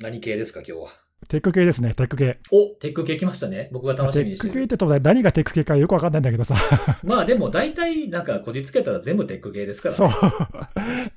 [0.00, 0.88] 何系ですか、今日は？
[1.28, 2.38] テック系ですね、テック系。
[2.50, 3.68] おテック系来ましたね。
[3.72, 4.52] 僕が楽しみにしてる。
[4.52, 6.54] テック系ってと何がテック系かよくわかんないんだけどさ。
[7.02, 10.30] まあでも大体なんかこじつけたら全部テック系ですから、ね、そう。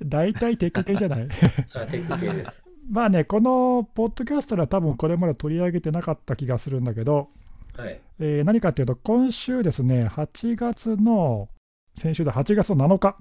[0.04, 1.28] 大体テック系じゃない？
[1.74, 1.86] あ。
[1.86, 2.62] テック系です。
[2.90, 7.28] まあね、このポッドキャストでは多分これまで取り上げてなかった気がするんだけど、
[7.76, 11.48] はいえー、何かっていうと、今週ですね、8月の、
[11.94, 13.16] 先週で8月の7日、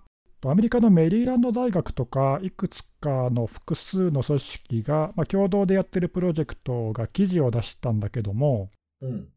[0.49, 8.69] アメリカのメリーランド大学とか、いくつかの複数の組織が、まあ、共同でやってるプロジェクトが記事を出したんだけども、
[9.01, 9.29] うん。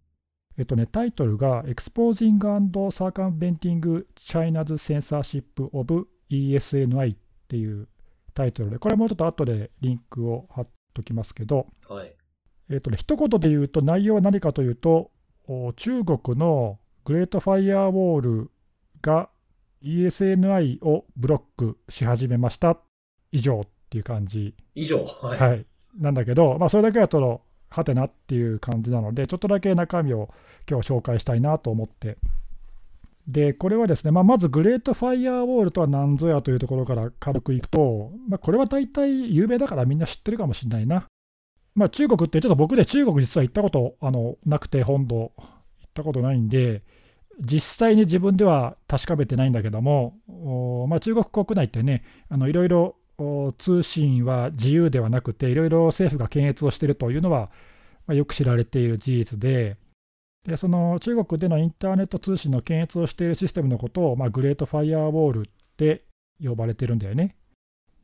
[0.58, 7.88] えっとね、タイトルが Exposing and Circumventing China's Censorship of ESNI っていう
[8.32, 12.14] タイトルで、これもちょっと後でリンクを貼っときますけど、はい。
[12.70, 15.10] えっとね、一言で言うと内容は何かというと、
[15.76, 18.50] 中国のグレートファイアウォール
[19.02, 19.28] が
[19.82, 22.78] ESNI をブロックし始めました
[23.32, 24.54] 以上っていう感じ。
[24.74, 25.66] 以上、はい、はい、
[25.98, 30.30] なんだけど、まあ、それだけだと、はてなっていう感じなので、ちょっとだけ中身を
[30.70, 32.16] 今日紹介したいなと思って。
[33.26, 41.06] で、これはですね、まあ、まずグレートファイアーウォールとは何ぞやというところから軽くいくと、まあ、これは大体有名だからみんな知ってるかもしれないな。
[41.74, 46.82] まあ、中国ってちょっと僕で中国実は行ったことあのなくて本土行ったことないんで、
[47.38, 50.16] 実際に自分では確かめてないんだけども、
[50.88, 52.96] まあ、中国国内ってね、いろいろ
[53.59, 57.51] 通信は自由ではなくて、いろいろ政府が検閲をしているというのは、
[58.07, 59.77] まあ、よく知られている事実で、
[60.44, 66.05] でその中国でのインターネット通信の検閲をしているシステムのことを、まあ、グレートファイアウォールって
[66.42, 67.37] 呼ばれてるんだよね。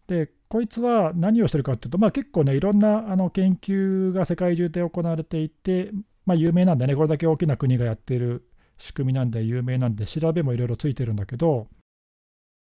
[0.08, 5.92] で、こいつは何をしてるかっていうと、まあ、結構ね、いろんなあの研究が世界中で行われていて、
[6.26, 8.44] まあ、有名なんでね、これだけ大きな国がやっている
[8.82, 11.68] 仕組みなんで有名なんで、調べもいろいろついてるんだけど、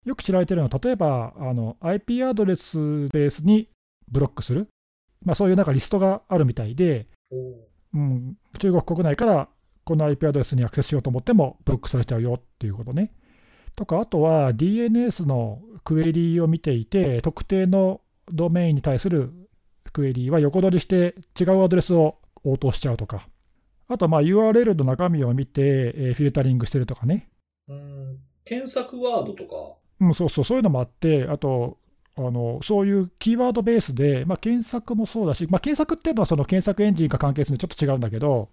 [0.06, 2.78] よく知られてるのは、例えばあの IP アドレス
[3.10, 3.70] ベースに
[4.08, 4.68] ブロックする、
[5.26, 7.08] まあ、そういうなんかリストがあるみたいで、
[7.94, 9.50] うん、中国国内から
[9.84, 13.14] この IP アドレスにアクセスしようと思ってもブロックされちゃうよっていうことね。
[13.76, 19.32] とか、あとは DNS のクエリを見ていて、特定のドメインに対する
[19.92, 23.28] クエリは横取りして違うアドレスを応答しちゃうとか、
[23.93, 27.30] あとまあ URL の中身を見て、えフィルタリングしてるとかね。
[27.67, 29.77] うん検索ワードとか。
[29.99, 31.77] うん、そうそう、そういうのもあって、あと、
[32.17, 38.49] あのそういうキーワードベースで、まあ、検索もそうだし、まあ、検索っていうのはその検索エンジンが関係するのでちょっと違うんだけど、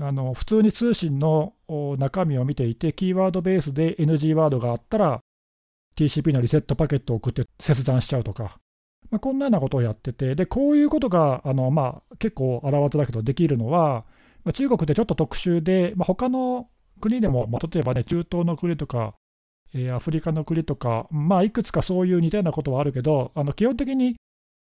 [0.00, 1.54] あの普通に通信の
[1.98, 5.20] 中身を見ていて、キーワードベースで NG ワードがあったら、
[5.96, 8.58] TCP のリセットパケットを送って切断しちゃうとか、
[9.10, 14.04] まあ、こんなようなことをやってて、でこういうことがあの、まあ、結構荒技だけどできるのは、まあ、
[14.52, 16.68] 中国ってちょっと特殊で、まあ、他の
[17.00, 19.14] 国でも、まあ、例えばね、中東の国とか、
[19.74, 24.16] えー、アフリカの国とか、まあ、いくつかそういう似たようなことはあるけど、あの基本的に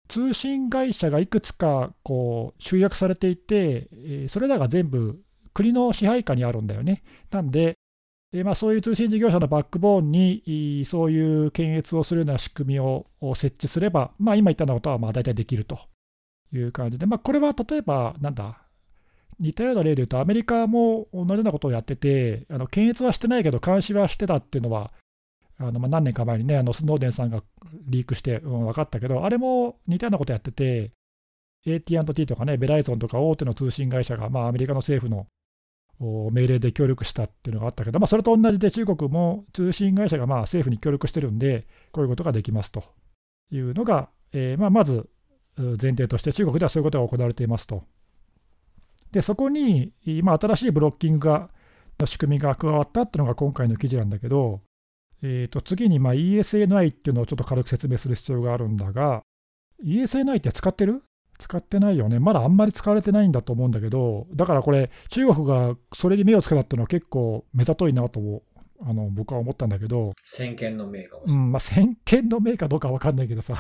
[0.09, 5.21] 通信会社がいくつかこう集約されていて、えー、それらが全部
[5.53, 7.03] 国の支配下にあるんだよね。
[7.31, 7.77] なんで、
[8.33, 15.79] えー、まあ、そういう通信事業者のバックボーンにそういう検閲をするような仕組みを設置すれば、まあ、今言ったようなことはまあ大体できると
[16.53, 18.63] いう感じで、まあ、これは例えば、なんだ、
[19.41, 24.93] 似たような例で言うと、アメリカも同じようなことをやってて、あの検閲はしてないけど、監視はしてたっていうのは、
[25.59, 27.43] あのまあ何年か前にね、あのスノーデンさんが
[27.87, 30.93] リークして、うん、分かったけど、あれも似たようなことやってて、
[31.67, 35.27] AT&T とかね、ベライゾンとか大手の通信会社が、まあ、アメリカの政府の
[36.31, 42.85] 命令で協力したっていうのがあったけど、まあ、それと同じで中国も通信会社がまあ政府に協力してるんで、こういうことができますと
[43.51, 45.09] いうのが、えー、まあまず
[45.57, 47.83] 前提として、中国ではそういうことが行われていますと。
[49.13, 51.51] で、そこに今、新しいブロッキングが
[51.99, 54.61] の仕組みが加わったっていうのが今回の記事なんだけど、
[55.23, 59.23] えー、と次にま ESNI っていうのをちょっと軽く説明する必要があるんだが、
[59.85, 61.03] ESNI って使ってる？
[61.39, 62.19] 使ってないよね。
[62.19, 68.43] まだあんまり使われてないんだと思うんだけど、だからこれ、中国がそれに目をつけたっていうのは結構目ざといなと
[68.81, 71.45] あの僕は思ったんだけど、先見の明かもしれない。
[71.45, 73.55] うん、まあ、先見の明かどうかわかんないけどさ。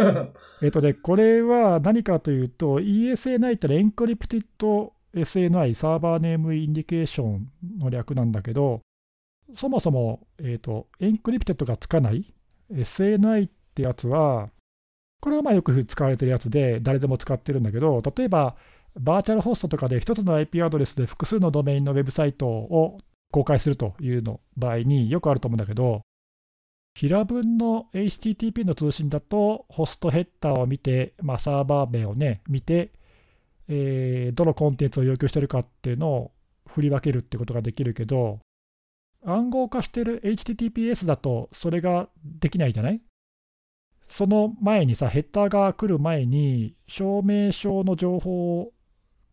[0.62, 8.80] えっとね、これは何かというと、ESNI ってエンクリプティッド SNI、サーバーネームインディケーションの略なんだけど、
[9.54, 12.34] そもそも、えーと、 Encrypted がつかない
[12.72, 14.50] SNI ってやつは、
[15.20, 18.56] これはまあよく使われてるやつで、誰でも使ってるんだけど、例えば、
[18.98, 23.00] バーチャルホストとかで1つの IP アドレスで複数のドメインのウェブサイトを
[23.34, 26.02] 公開するというの場合によくあると思うんだけど、
[26.96, 32.92] 平文の HTTP の通信だと、ホストヘッダーを見て、まあ、サーバー名をね、見て、
[33.66, 36.30] えー、どのコンテンツを要求してるかっていうのを
[36.68, 38.38] 振り分けるってことができるけど、
[39.24, 43.00] 暗号化してる HTTPS だとそれができないじゃない？
[44.08, 48.73] その前にさ、ヘッダーが来る前に、証明書の情報を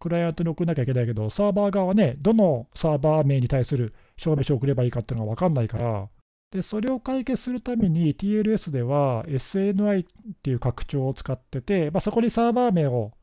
[0.01, 6.09] クライアントに送らなきゃいけないけど、サーバー側はね、どのサーバー名に対する証明書を送ればいいかっていうのが分かんないから、
[6.51, 10.07] でそれを解決するために TLS では SNI っ
[10.43, 13.13] ていう拡張を使ってて、まあ、そこにサーバー名を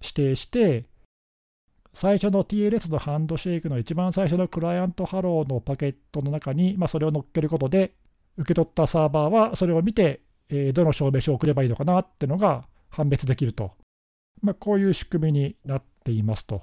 [0.00, 0.86] 指定して、
[1.92, 7.94] 最初の TLS のハンドシェイクの一番最初のクライアントハローのパケットの中に、まあ、それを乗っけることで、
[8.36, 13.72] 受け取ったサーバーはそれを見て、えー、どの証明書を送ればいいのかなっていうのが判別できると。
[14.40, 16.62] まあ、こういう仕組みになっていますと。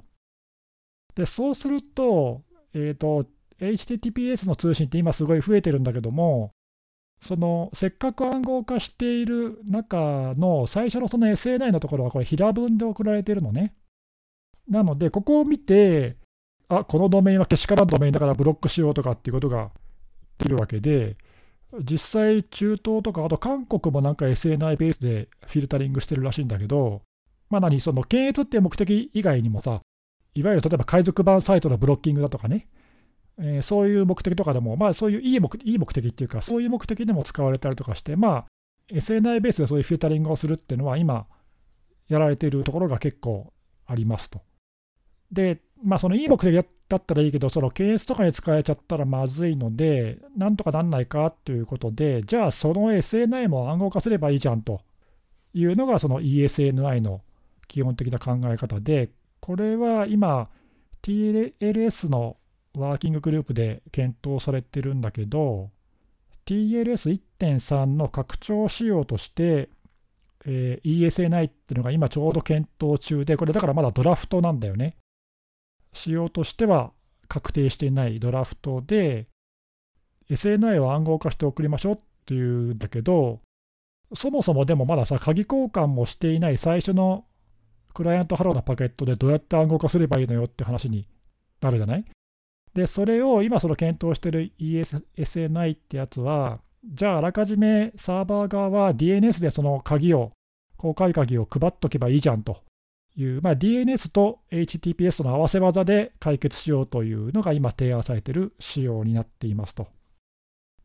[1.15, 2.41] で、そうすると、
[2.73, 3.25] えっ、ー、と、
[3.60, 6.51] HTTPS の通信って今すごい増えてるんだけども、
[7.21, 13.73] そのせっかく暗号化している中の最初のその SNI のところはこれ平文で送られてるのね。
[14.67, 16.17] なので、ここを見て、
[16.67, 19.69] あこのドメインはけしからんドメインだからブロックしようとかっていうことが
[20.39, 21.15] できるわけで、
[21.84, 27.01] 実際、中東とか、あと韓国もなんか SNI ベースでフィルタリングしてるらしいんだけど、
[27.49, 29.81] まあ何、その検閲っていう目的以外にもさ、
[30.34, 32.67] いわゆる例えば海賊版サイトのブロッキングだとかね、
[33.38, 38.45] えー、そういう目的とかでも、まあそういういい目いい目的っていうか、そういう目的でも使われたりとかして、まあ
[38.89, 41.25] SNI ベースでそういうフィルタリングをするっていうのは今
[42.08, 43.51] やられているところが結構
[43.88, 44.41] ありますと。
[45.31, 54.81] で、まあそのいい目的だったらいいけど、その検閲とかに使えちゃったらまずいので、なんとかなんないかということで、じゃあその SNI も暗号化すればいいじゃんと
[55.53, 57.21] いうのがその ESNI の
[57.67, 60.49] 基本的な考え方で、これは今
[61.01, 62.38] TLS の
[62.73, 65.71] ワーキンググループで検討されてるんだけど、
[66.45, 69.69] TLS1.3 の拡張仕様として、
[70.45, 74.97] えー ESA9 っていうのが今ちょうど検討中で、これだからまだドラフトなんだよね。
[75.93, 76.91] 仕様としては
[77.28, 79.28] 確定していないドラフトで、
[80.30, 83.41] SNI を暗号化して送りましょうっていうんだけど、
[84.13, 87.25] そもそもでもまださ、鍵交換もしていない最初の
[87.95, 91.08] クライアントハローのパケットでどうやって暗号化すればいいのよって話に
[91.62, 92.05] なるじゃない？
[92.75, 100.34] で、それを今その検討している ESSNI ってやつは、じゃああらかじめサーバー側は DNS でその鍵を、
[100.77, 102.62] 公開鍵を配っとけばいいじゃんと
[103.15, 109.88] いう、まあ、DNS と HTTPS との合わせ技で解決しようというのが今提案されている仕様になっていますと。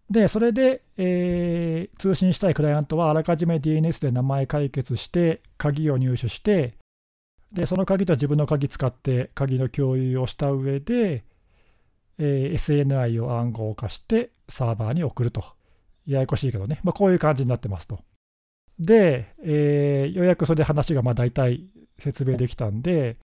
[0.09, 6.79] で、それで、えー通信したいクライアントはあらかじめ DNS で名前解決して、鍵を入手して、
[7.53, 11.25] で、その鍵と自分の鍵使って鍵の共有をした上で、
[12.19, 15.45] えー SNI を暗号化してサーバーに送ると。
[16.07, 16.81] ややこしいけどね。
[16.83, 18.01] まあ、こういう感じになってますと。
[18.79, 23.19] で、えーようやくそれで話がまあ大体説明できたんで、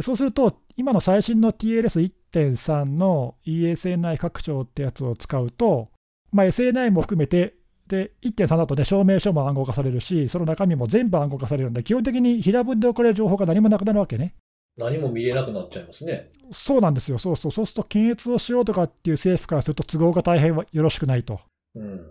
[0.00, 5.90] そうすると、今の最新の TLS1.3 の ESNI 拡張ってやつを使うと、
[6.32, 7.54] まあ、SNI も含めて、
[7.90, 14.36] で1.3だとね、証明書も暗号化されるし、その中身も全部暗号化されるんで、基本的に平文で送れる情報が何もなくなるわけね。
[14.76, 16.30] 何も見れなくなっちゃいますね。
[16.52, 21.40] そうなんですよ、そうそう、そうすると検閲をしようとかっていう政府からすると都合が大変よろしくないと
[21.74, 22.10] うん。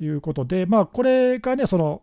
[0.00, 2.02] いうことで、まあ、これがね、その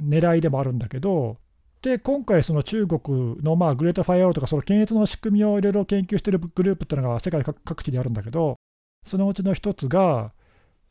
[0.00, 1.38] 狙いでもあるんだけど、
[1.82, 8.56] で今回、その中国のまあ Great Firewall とか、その検閲の仕組みをいろいろ研究しているグループっていうのが世界各各地にあるんだけど、
[9.06, 10.32] そのうちの一つが、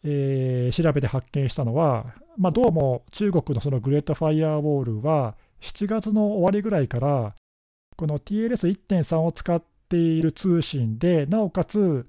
[0.03, 7.35] えー調べて発見したのは、まあ、どうも中国のその Great Firewall は、7月の終わりぐらいから、
[7.95, 12.07] この TLS1.3 を使っている通信で、なおかつ、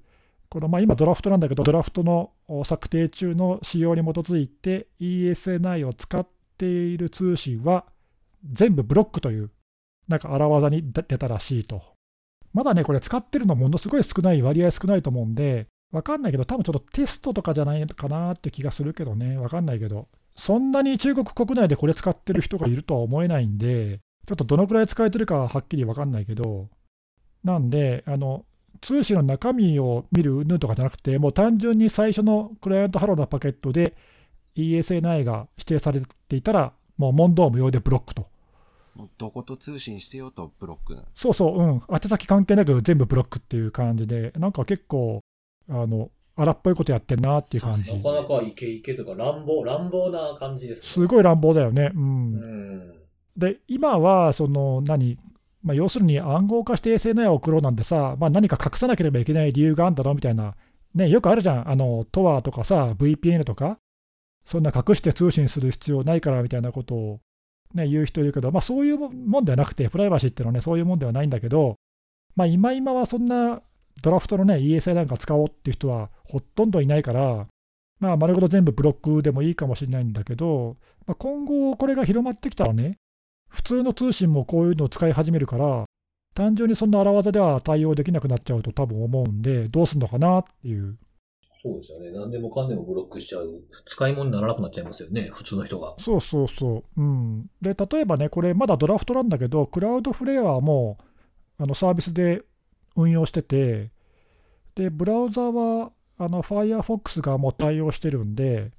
[0.49, 2.31] このまあ今、ドラフトなんだけど、ドラフトの
[2.63, 6.27] 策定中の仕様に基づいて ESNI を使っ
[6.57, 7.85] ている通信は
[8.51, 9.51] 全部ブロックという、
[10.07, 11.81] なんか荒技に出たらしいと。
[12.53, 26.69] まだね、これ使ってるのものすごい少ない、割合少ないと思うんで、わかんないけど、多分ちょっとテストとかじゃないかなって気がするけどね、わかんないけど、そんなに中国国内でこれ使ってる人がいるとは思えないんで、ちょっとどのくらい使えてるかははっきりわかんないけど、
[27.43, 28.45] なんで、あの、
[28.81, 33.95] 通信の中身を見る云々とかじゃなくて、もう単純に最初のクライアントハローのパケットで
[34.55, 38.27] ESNI が指定されていたら、もう問答無用でブロックと。
[38.95, 40.95] もうどこと通信してようとブロック。
[40.95, 45.21] なのそうそう、うん、宛先関係なく全部ブロックっていう感じで、なんか結構、
[45.69, 47.95] あの、荒っぽいことやってんなっていう感じ。
[47.95, 50.87] なかなかイケイケとか乱暴、乱暴な感じですね。
[50.87, 51.91] すごい乱暴だよね。
[51.95, 52.33] うん。
[52.33, 52.93] うん。
[53.37, 55.17] で、今は、その、何、
[55.63, 60.55] まあ、要するに暗号化して SNI を送ろうなんてさ、まあ、何か隠さなければいけない理由があるんだろうみたいな、
[60.93, 63.79] ね、よくあるじゃん、あの、トアとかさ、VPN とか、
[64.45, 67.19] そんな隠して通信する必要ないからみたいなことを、
[67.73, 71.77] ね、言う人いるけど、まあ、そういうもんではなくて、プライバシーっていうのはね、そういうもんではないんだけど、
[72.35, 73.61] まあ、今今はそんな
[74.01, 77.47] ドラフトのね、ESI なんか使おうっていう人はほとんどいないから、
[77.99, 80.77] まあ、丸ごと全部ブロックでもいいかもしれないんだけど、
[81.07, 82.97] まあ、今後これが広まってきたらね、
[83.47, 85.85] 普通の通信もこういうのを使い始めるから、
[86.33, 90.97] 単純にそんな荒技では対応できなくなっちゃうと多分思うんで、どうすんのかなっていう。
[91.63, 92.11] そうですよね。
[92.11, 93.63] 何でもかんでもブロックしちゃう。
[93.87, 95.31] 使い物にならなくなっちゃいますよね。
[95.33, 95.95] 普通の人が。
[95.97, 97.01] そうそうそう。
[97.01, 97.49] うん。
[97.61, 100.97] で、例えばね、これまだドラフトなんだけど、クラウドフレアも
[101.57, 102.43] あのサービスで
[102.95, 103.91] 運用してて、
[104.75, 108.71] で、ブラウザはあの Firefox がもう対応してるんで、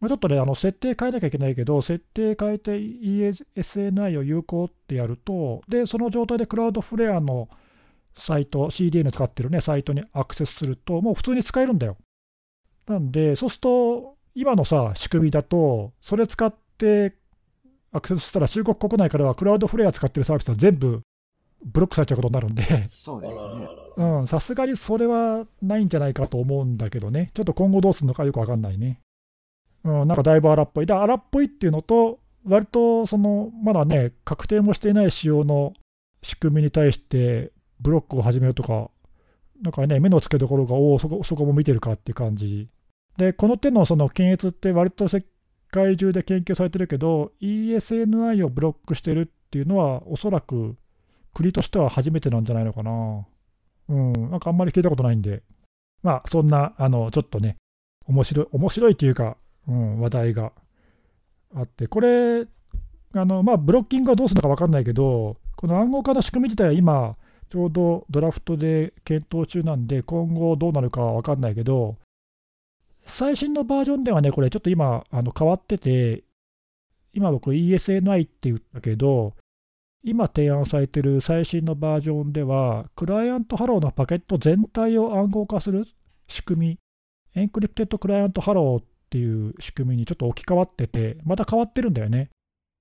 [0.00, 7.48] ま、ちょっとね、あの設定変えなきゃいけないけど、設定変えて ESNI を有効ってやると、で、その状態でクラウドフレアの
[8.16, 11.96] サイト、CDN 使ってるね、サイトにアクセスすると、もう普通に使えるんだよ。
[12.86, 17.14] なんで、そうすると、今のさ、仕組みだと、それ使って
[17.92, 21.02] アクセスしたら、中国国内からはクラウドフレア使ってるサービスは全部
[21.64, 23.68] ブロックされちゃうことになるんで、そうですね。
[23.96, 29.00] うん、さすがにそれはないんじゃないかと思うんだけどね、ちょっと今後どうするのかよくわかんないね。
[29.84, 30.86] うん、なんかだいぶ荒っぽい。
[30.86, 35.74] だ荒っぽいっていうのと、割とそのまだね、確定もしていない仕様の
[36.22, 38.90] 仕組みに対してブロックを始めるとか、
[39.62, 42.68] なんかね、目の付けどころが、おお、そこそこも見てるかっていう感じ。
[43.16, 45.24] で、この手のその検閲って割と世
[45.70, 50.76] 界中で研究されてるけど、ESNI をブロックしてるっていうのは、おそらく
[51.34, 53.26] 国としては初めてなんじゃないのかな。
[53.88, 55.42] うん、なんかあんまり聞いたことないんで、
[56.02, 57.56] まあ、そんな、あの、ちょっとね、
[58.06, 59.36] 面白い、面白いっていうか、
[59.68, 60.52] うん、話題が
[61.54, 62.46] あって、これ、
[63.14, 67.16] あの、まあ、ブロッキングはどうするのか分かんないけど、この暗号化の仕組み自体は今、
[67.48, 71.96] ちょうどドラフトで検討中なんで、今後どうなるかは分かんないけど、
[73.02, 76.22] 最新のバージョンではね、これちょっと今、あの変わってて、
[77.12, 79.34] 今僕 ESNI って言ったけど、
[80.02, 85.84] 今提案されてる最新のバージョンでは、 Client Hello のパケット全体を暗号化する
[86.26, 86.78] 仕組み、
[87.34, 92.30] Encrypted Client Hello っていう仕組みにちょっと置き換わってて、また変わってるんだよね。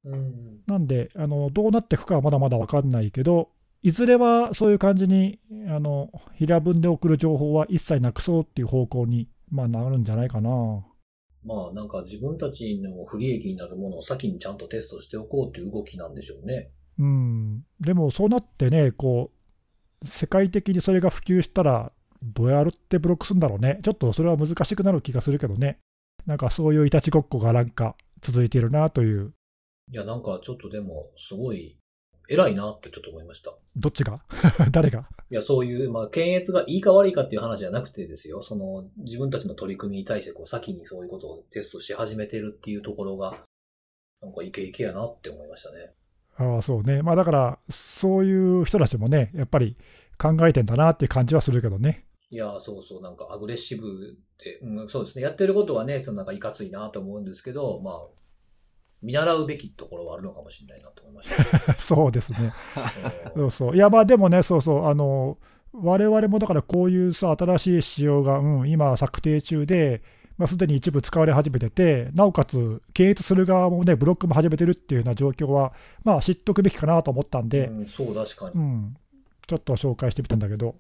[0.06, 0.60] うん。
[0.66, 3.50] なんで、あのどうなっていくかはまだまだ分かんないけど、
[3.82, 10.50] いずれはそういう感じに、あの平文で送る情報は一切なくそうっていう方向に、まあ、なるんじゃないかな。
[11.44, 16.72] まあなんか自分たちの不利益になるものを先にちゃんとテストしておこうという動きなんでしょうね。
[17.00, 19.32] うん、でもそうなってね、こ
[20.04, 21.92] う、世界的にそれが普及したら、
[22.22, 23.80] どうやるってブロックするんだろうね。
[23.84, 25.80] ちょっとそれは難しくなる気がするけどね。
[26.26, 29.34] なんかそういういたちごっこがなんか続いているなという、
[29.92, 31.80] いやなんかちょっとでもすごい
[32.30, 33.54] 偉いなってちょっと思いました。
[33.76, 34.22] どっちが？
[34.72, 35.08] 誰が？
[35.32, 38.42] いや、そういう、まあ、検閲がいいか悪いかっていう話じゃなくてですよ。
[38.42, 43.46] その、自分たちの取り組みに対して、こう、先にそういうことをテストし始めてるっていうところが、
[44.22, 45.94] なんかイケイケやなって思いましたね。
[46.40, 47.02] ああ、そうね。
[47.02, 49.76] まあだから、そういう人たちもね、やっぱり
[50.18, 52.06] 考えてんだなっていう感じはするけどね。
[52.32, 55.24] いや、そうそう、なんかアグレッシブで、うん、そうですね。
[55.24, 57.96] やってることはね、そのなんかいかついなと思うんですけど、まあ、
[59.02, 61.30] 見習うべきところはあるのかもしれないなと思いまし
[61.68, 61.74] た。
[61.80, 62.54] そうですね。
[63.36, 63.76] うんそうそう。
[63.76, 65.38] いや、まあでもね、そうそう、あの、
[65.74, 70.02] 我々もだからこういうさ、新しい仕様が、うん、今策定中で、
[70.40, 75.74] まあ、すでに一部使われ始めてて、なおかつ、検閲する側もね、ブロックも始めてるっていうような状況は、
[76.06, 78.56] まあ知っとくべきかなと思ったんで、うん、そう、確かに。
[78.56, 78.98] うん、
[79.46, 80.76] ちょっと紹介してみたんだけど、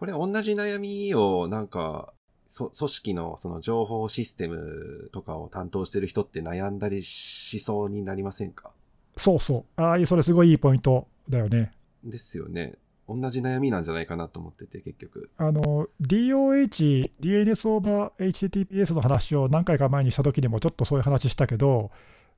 [0.00, 2.12] これ同じ悩みをなんか、
[2.48, 8.72] そ組織のその情報システムとかを担当してる人って悩んだりしそうになりませんか？
[9.16, 11.72] そうそう、ああいう、それすごいいいポイントだよね。
[12.02, 12.74] ですよね。
[13.08, 15.30] 同じ悩みなんじゃないかなと思ってて、結局。
[15.38, 21.90] あの DOH、DNS オーバー HTTPS の話を何回か前にした時にもちょっとそういう話したけど、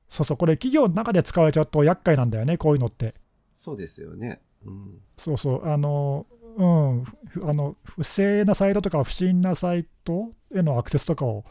[0.09, 3.14] そうそう、これ企業の中で使われちゃうと厄介なんだよね、こういうのって。
[3.57, 4.41] そうですよね。
[4.64, 5.01] うん。
[5.16, 11.45] そうそう、あの、うん、ふあの不正なサイトとか不審なサイトへのアクセスとかを、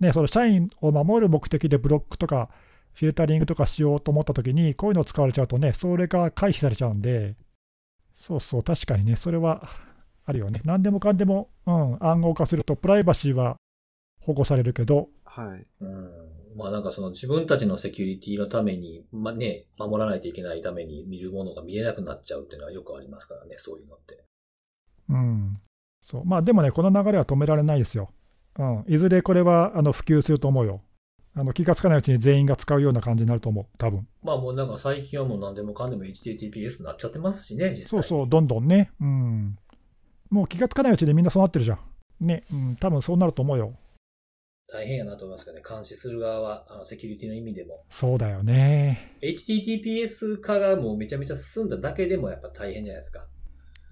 [0.00, 2.50] ね、その社員を守る目的でブロックとか
[2.94, 7.34] フィルタリングとかしようと思ったときに、こういうのを使われちゃうとね、それが回避されちゃうんで、
[8.14, 9.68] そうそう、確かにね、それは
[10.24, 10.62] あるよね。
[10.64, 13.56] 何でもかんでも、うん、暗号化するとプライバシーは
[14.20, 15.66] 保護されるけど、はい。
[15.80, 16.10] うん。
[16.56, 24.24] まあなんかその自分たちのセキュリティのために、まあね、守らないといけないために見るものが見えなくなっちゃうっていうのはよくありますからね、そういうのって。
[25.08, 25.60] うん、
[26.00, 28.10] そうまあでもね、この流れは止められないですよ。
[28.58, 30.80] うん、いずれこれはあの普及すると思うよ。
[31.36, 37.76] あの気がつかないうちに全員が使うような感じになると思う、多分まあもうなんか最近はもう何でもかんでも HTTPS になっちゃってますしね。
[37.86, 39.58] そうそう、どんどんね、うん。
[40.30, 41.78] もう気がつかないうちにみんなそうなってるじゃん。
[42.20, 43.74] ね、うん、多分そうなると思うよ。
[44.72, 47.84] 大変やなと思いますけどね、監視する側は、あの、セキュリティの意味でも。
[47.90, 49.18] そうだよね。
[49.22, 53.26] HTTPS 化がもうめちゃめちゃ進んだだけでもやっぱ大変じゃないですか。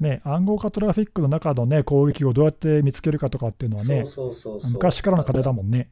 [0.00, 4.72] ね、暗号化トラフィックの中のね、攻撃をどうやって見つけるかとかっていうのはね、そうそうそうそう。
[4.72, 5.90] 昔からの課題だもんね。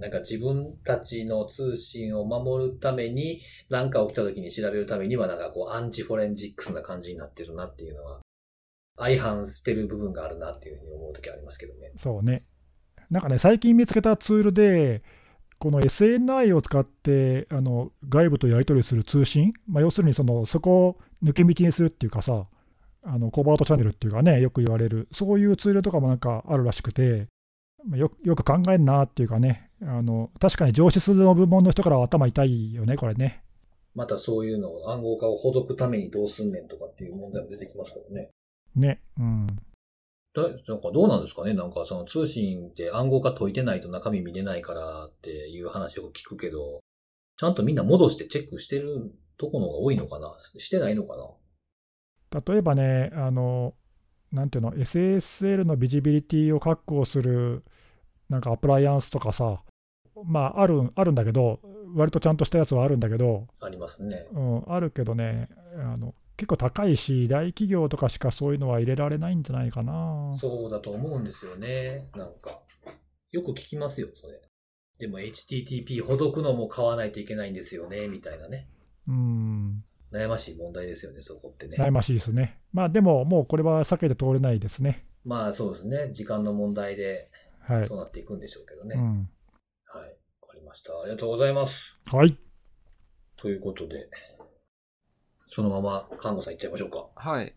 [0.00, 8.20] なんか自分たちの通信を守るために、何か起きた時に調べるためには、なんかこう、アンチフォレンジックスな感じになってるなっていうのは、
[8.98, 11.92] 相反してる部分があるなっていうふうに思う時ありますけどね。
[11.96, 12.46] そうね。
[13.10, 15.02] なんかね、最近見つけたツールで、
[15.58, 22.46] この SNI を使ってあの外部とやり取りする通信、まあ、要するにそのそこを抜け道にするっていうかさ、
[23.02, 27.28] あのコバートチャンネルっていうかね、よく言われる、そういうツールとかもなんかあるらしくて、
[27.86, 33.42] まあよよく考えんなっていうかね、あの確かに上司の部門の人からは頭痛いよね、これね。
[33.94, 38.30] またそういうのを暗号化をほどくためにどうすんねんとかっていう問題も出てきますからね。
[38.74, 39.46] ね、うん。
[40.34, 41.54] だなんかどうなんですかね？
[41.54, 46.80] なんかその通信って暗号化解いてないと中身見れないからっていう話を聞くけど、
[47.38, 50.36] ちゃんとみんな戻してチェックしてるとこのが多いのかな？
[50.58, 52.40] してないのかな？
[52.46, 53.72] 例えばね、あの、
[54.30, 57.64] なんていうの、SSL のビジビリティを確保する、
[58.28, 59.62] なんかアプライアンスとかさ、
[60.24, 61.60] まあ、あるあるんだけど、
[61.94, 64.26] 割とちゃんとしたやつはあるんだけど、ありますね。
[64.32, 65.48] うん、あるけどね
[65.78, 70.32] あの、結構高いし、大企業とかしかそういうのは入れられないんじゃないかな。
[70.34, 72.08] そうだと思うんですよね。
[72.16, 72.60] なんか。
[73.32, 74.40] よく聞きますよ、それ。
[74.98, 78.68] でも HTTP ほどくのも買わないといけないんですよね、みたいなね。
[79.08, 81.76] うん、悩ましい問題ですよね、そこってね。
[81.78, 82.58] 悩ましいですね。
[82.72, 85.06] まあ、でも、もうこれは避けて通れないですね。
[85.26, 86.12] まあそうですね。
[86.12, 87.28] 時間の問題で
[87.66, 87.86] はい。
[87.86, 88.96] そうなっていくんでしょうけどね。
[88.96, 89.28] うん、
[89.86, 90.08] はい。
[90.42, 90.92] わかりました。
[91.00, 91.98] ありがとうございます。
[92.06, 92.36] はい。
[93.36, 94.08] ということで、
[95.48, 97.06] そのまま、看護さん行っちゃいましょうか。
[97.14, 97.54] はい。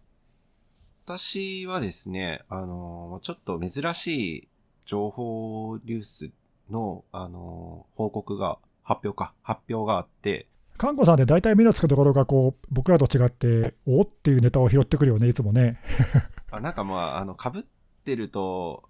[1.05, 4.07] 私はですね、あの、ちょっと珍し
[4.37, 4.47] い
[4.85, 6.31] 情報流出
[6.69, 10.47] の、あの、報告が、発表か、発表があって、
[10.79, 14.01] 看護さんで大体目のつくところがこう僕らと違って、お？
[14.01, 15.79] っていうネタを拾ってくるよね、いつもね。
[16.49, 17.63] あなんかまあ、あの、被っ
[18.03, 18.88] てると、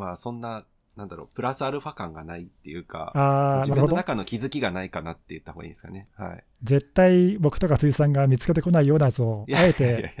[0.00, 0.64] まあ、そんな、
[0.96, 3.94] なんだろう、プラスアルファ感がないっていうか、自分の。
[3.96, 6.08] 中の気づきがないかなって言った方がいいですかね。
[6.16, 6.44] はい。
[6.62, 10.12] 絶対僕とか辻さんが見つけてこないようなやつをあえて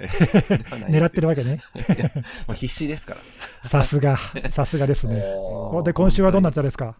[0.88, 1.60] 狙ってるわけね。
[2.46, 3.14] もう必死ですか
[3.62, 3.68] ら。
[3.68, 4.16] さすが、
[4.50, 5.16] さすがですね。
[5.84, 6.96] で、今週はどんなネタですか？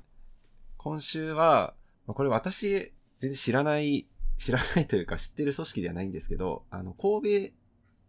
[0.76, 1.74] 今週は、
[2.06, 4.06] まあこれ私、全然知らない、
[4.38, 7.54] 知らないというか知ってる組織ではないんですけど、あの、神戸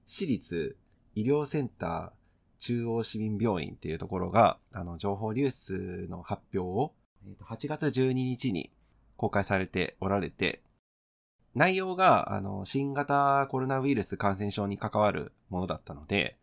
[0.05, 0.77] 市立
[1.15, 2.20] 医療センター
[2.61, 6.93] 中央市民病院っていうところが、あの、情報流出の発表を、
[7.25, 8.71] えーと8月12日に
[9.17, 10.61] 公開されておられて、
[11.55, 16.37] 内容が、あの、新型コロナウイルス感染症に関わるものだったので、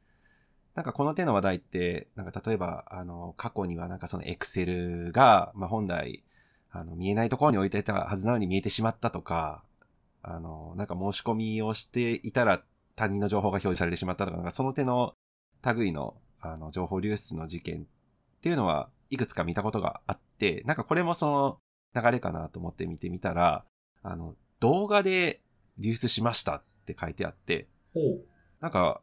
[0.74, 6.24] なんかこの手の話題って、なんか例えば、あの、過去にはなんかそのエクセルが、まあ本来、
[6.70, 9.62] あの、見えないところに置いていたはずなのに見えてしまったとか、
[10.22, 12.62] あの、なんか申し込みをしていたら
[12.96, 15.14] 他人の情報が表示されてしまったとか、なんかその手の
[15.76, 21.26] 類の、あの、情報流出の事件っていうのはいくつか見たことがあって、なんかこれもそ
[21.94, 23.64] の流れかなと思って見てみたら、
[24.02, 25.40] あの、動画で
[25.78, 27.68] 流出しましたって書いてあって、
[28.60, 29.00] なんか、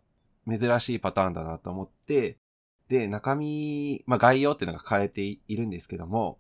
[0.48, 2.38] 珍しいパターンだなと思って、
[2.88, 6.38] で、中身、まあ、概要っていうのが書かれているんですけども、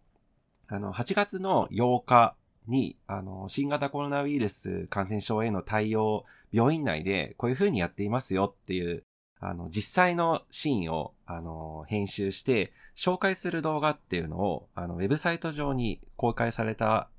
[0.67, 2.35] あの、8月の8日
[2.67, 9.03] に、あの、新型コロナウイルス感染症への対応、病院内でこういう風にやっていますよっていう、
[9.47, 17.09] あの、実際のシーンを、あの、編集して、紹介する動画っていうのを、あの、ウェブサイト上に公開された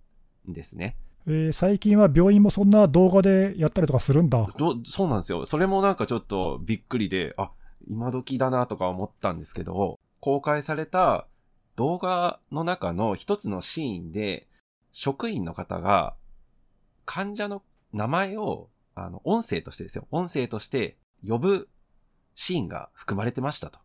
[0.49, 0.97] んですね。
[1.29, 4.47] えー最近は病院もそんな動画でやったりとかするんだ。
[4.59, 5.45] どそうなんですよ。
[5.45, 7.51] それもなんかちょっとびっくりで、あ、
[7.89, 11.27] 今時だなとか思ったんですけど、公開された
[11.77, 14.49] 動画の中の一つのシーンで、
[14.93, 16.15] 職員の方が
[17.05, 17.63] 患者の
[17.93, 20.07] 名前を、あの、音声としてですよ。
[20.11, 20.97] 音声として
[21.27, 21.69] 呼ぶ
[22.37, 23.81] シーンが含まれてましたと。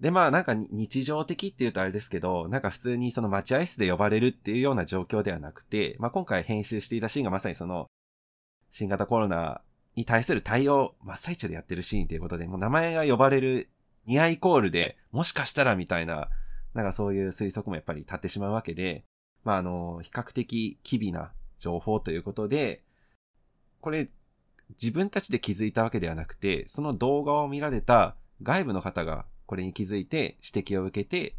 [0.00, 7.86] で、まあなんか日常的って言うとあれですけど、なんか普通にその待合室で呼ばれるっていうような状況ではなくて、まあ今回編集していたシーンがまさにその、
[8.70, 9.62] 新型コロナ
[9.96, 13.70] に対する対応真っ最中でやってるシーンということで、もう名前が呼ばれる
[14.06, 16.28] ニアイコールで、もしかしたらみたいな、
[16.74, 19.04] なんかそういう推測もやっぱり立ってしまうわけで、
[19.42, 22.84] まああの、比較的機微な情報ということで、
[23.80, 24.10] これ、
[24.70, 31.34] 自分たちで気づいたわけではなくて、その動画を見られた外部の方がこれに気づいて指摘を受けて、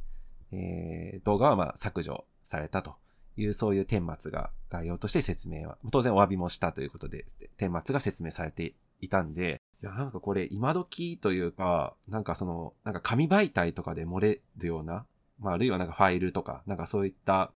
[0.51, 2.95] えー動画はま削除されたと。
[3.41, 7.25] いう、そういう顛末が概要として説明は、当然お詫びもしたということで、
[7.57, 15.05] 顛末が説明されていたんで、いや、なんかこれ今時というか、なんかその、なんか紙媒体とかで漏れるような、
[15.39, 17.51] まああるいはなんかファイルとか、なんかそういった、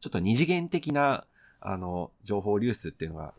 [0.00, 1.24] ちょっと二次元的な、
[1.60, 3.34] あの、情報流出っていうのが、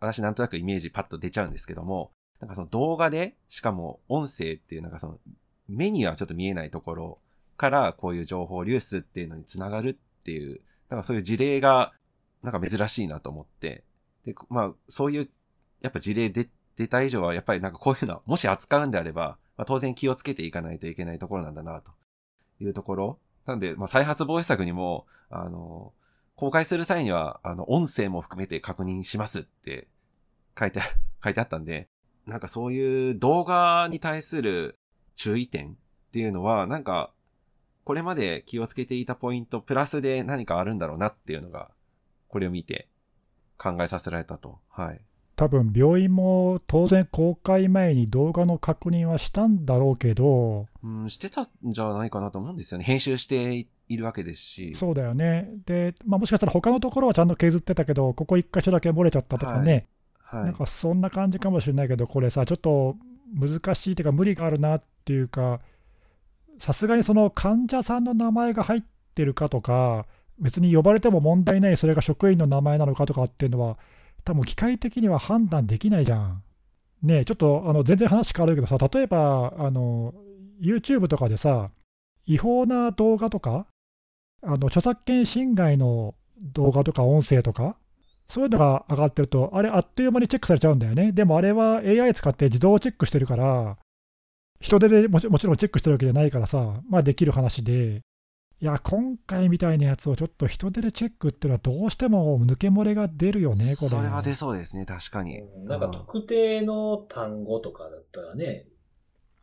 [0.00, 5.18] 私なんとなくイメージパッと出ちゃうんですけども、なんかその動画で、しかも音声っていうなんかその、
[5.68, 7.18] 目にはちょっと見えないところ
[7.56, 11.92] からこういう情報流出っていうのにつながるっていう、なんかそういう事例が、
[12.42, 13.84] なんか珍しいなと思って、
[14.24, 15.28] で、まあそういう、
[15.80, 21.90] やっぱ事例で出た以上は、やっぱりなんかこういうのは、もし扱うんであれば、まあ、当然気をつけていかないといけないところなんだな、と
[22.60, 23.18] いうところ。
[23.46, 25.92] なんで、まあ再発防止策にも、あの、
[26.38, 29.88] 公開する際には、あの、音声も含めて確認しますって
[30.56, 30.80] 書いて、
[31.22, 31.88] 書いてあったんで、
[32.26, 34.78] なんかそういう動画に対する
[35.16, 35.74] 注意点っ
[36.12, 37.12] ていうのは、なんか、
[37.82, 41.72] これまで気をつけていたポイント、プラスで何かあるんだろうなっていうのが、
[42.28, 42.88] これを見て
[43.56, 44.60] 考えさせられたと。
[44.68, 45.00] はい。
[45.34, 52.84] 多分病院も当然公開前に動画の確認はしたんだろうけど、うん、してたんじゃないかなと思うんですよね。
[52.84, 54.74] 編集しているわけですし。
[54.74, 55.50] そうだよね。
[55.66, 59.86] で、まあ、もしかしたら他のところはちゃんと削ってたけど、ここ1箇所だけ漏れちゃったとかね、
[60.22, 60.44] はい。
[60.44, 62.96] なんかそんな感じかもしれないけど、これさ、ちょっと
[63.34, 65.60] 難しいというか、無理があるなっていうか、
[66.58, 68.82] さすがにその患者さんの名前が入っ
[69.14, 70.06] てるかとか、
[70.38, 73.78] 別に呼ばれても問題ない、それが職員の名前なのかとかっていうのは、
[74.24, 76.42] 多分機械的には判断できないじゃん。
[77.02, 80.12] ねえ、ちょっとあの全然話変わるけどさ、例えばあの
[80.60, 81.70] YouTube とかでさ、
[82.26, 83.66] 違法な動画とか、
[84.42, 87.76] あの著作権侵害の動画とか音声とか、
[88.28, 91.12] そういうのが上がってると、あれ、あっという間にチェックされちゃうんだよね。
[91.12, 93.78] でもあれは AI 使って自動チェックしてるから、
[94.60, 98.02] 人手でもちもちろんチェックしてるわけじゃないからさ、まあできる話で、
[98.60, 103.88] いや、今回みたいなやつをちょっと人手でチェックっていうのは、どうしても抜け漏れが出るよね、これ。
[103.88, 105.42] それは出そうですね、確かに。
[105.64, 108.66] なんか特定の単語とかだったらね、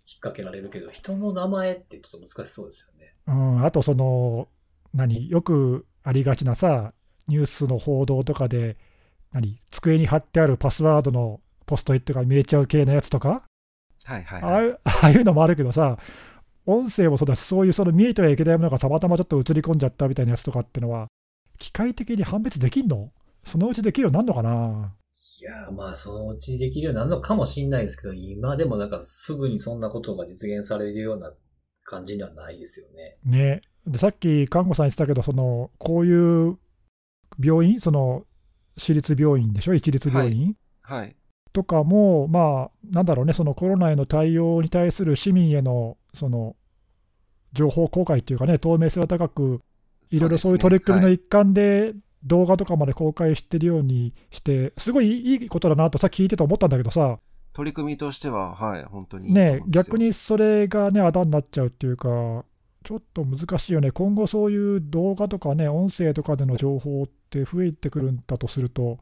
[0.06, 3.16] 引っ掛けられるけど、人の名前ってちょっと難しそうですよね。
[3.28, 4.50] うん、あとその、
[4.96, 6.93] 何、よくありがちなさ、
[7.28, 8.78] ニュースの報道とかで、
[9.32, 13.43] 何、机に貼ってあるパスワードのポストイットが見えちゃう系のやつとか、
[14.06, 14.66] はいはいああはい。
[14.66, 15.98] いう ああいうのもあるけどさ、
[16.66, 21.08] 音声もそうだし、そういうその見えてはいけないものがたまたまちょっと映り込んじゃったみたいなやつとかってのは、
[21.60, 23.12] 機械的に判別できんの？
[23.43, 24.96] そのうちできるようになるのかな？
[25.41, 31.34] いやーまあそのうちできるようになるのかもしんないですけど、今でもなんかすぐにそんなことが実現されるような
[31.84, 33.18] 感じにはないですよね。
[33.26, 33.62] ね。
[33.88, 36.58] で、さっき看護さん言ってたけど、その、こういう
[37.40, 38.26] 病院、その、
[38.78, 39.74] 私立病院でしょ？
[39.74, 41.16] 一律病院、はい。
[41.54, 46.56] とかも、まあ、なんだろうね、そのコロナへの対応に対する市民への、その、
[47.54, 49.62] 情報公開っていうかね、透明性が高く、
[50.12, 57.20] いろいろそういう取り組みのはい一環で、動画とかまで公開してるようにして、すごいいいことだなとさっき聞いてて思ったんだけどさ、
[57.54, 60.00] 取り組みとしては、はい、本当にね逆。
[60.00, 62.44] にそれがね、あだになっちゃうっていうか、
[62.86, 69.00] ちょっと難しいよね、今後そういう動画とかね、音声とかでの情報って増えてくるんだとすると、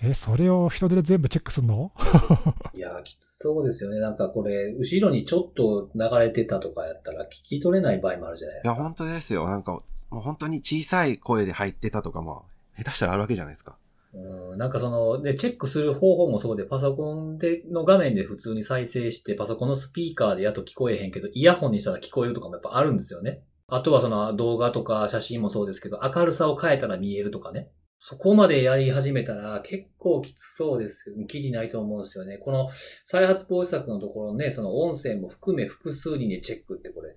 [0.00, 1.92] え、それを人手で全部チェックするの？
[2.74, 3.98] いやーきつそうですよね。
[3.98, 8.82] なんかこれ、後ろにちょっと流れてたとかやったら聞き取れない場合もあるじゃないでいや、すか。
[8.82, 9.46] 本当ですよ。
[9.46, 9.72] なんか、
[10.10, 12.44] もう本当に小さい声で入ってたとかも、
[12.76, 13.78] 下手したらあるわけじゃないですか。
[14.16, 23.42] うん、なんかその、で、チェックする方法もそうで、パソコンで、の画面で普通に再生して、パソコンのスピーカーでやっと聞こえへんけど、イヤホンにしたら聞こえるとかもやっぱあるんですよね。
[23.68, 27.68] あとはその動画とか写真もそうですけど、明るさを変えたら見えるとかね。
[27.98, 32.38] そこまでやり始めたら結構きつそうですけど、きりないと思うんですよね。
[32.38, 32.68] この
[33.04, 37.16] 再発防止策のところね、その音声も含め複数人でチェックってこれ、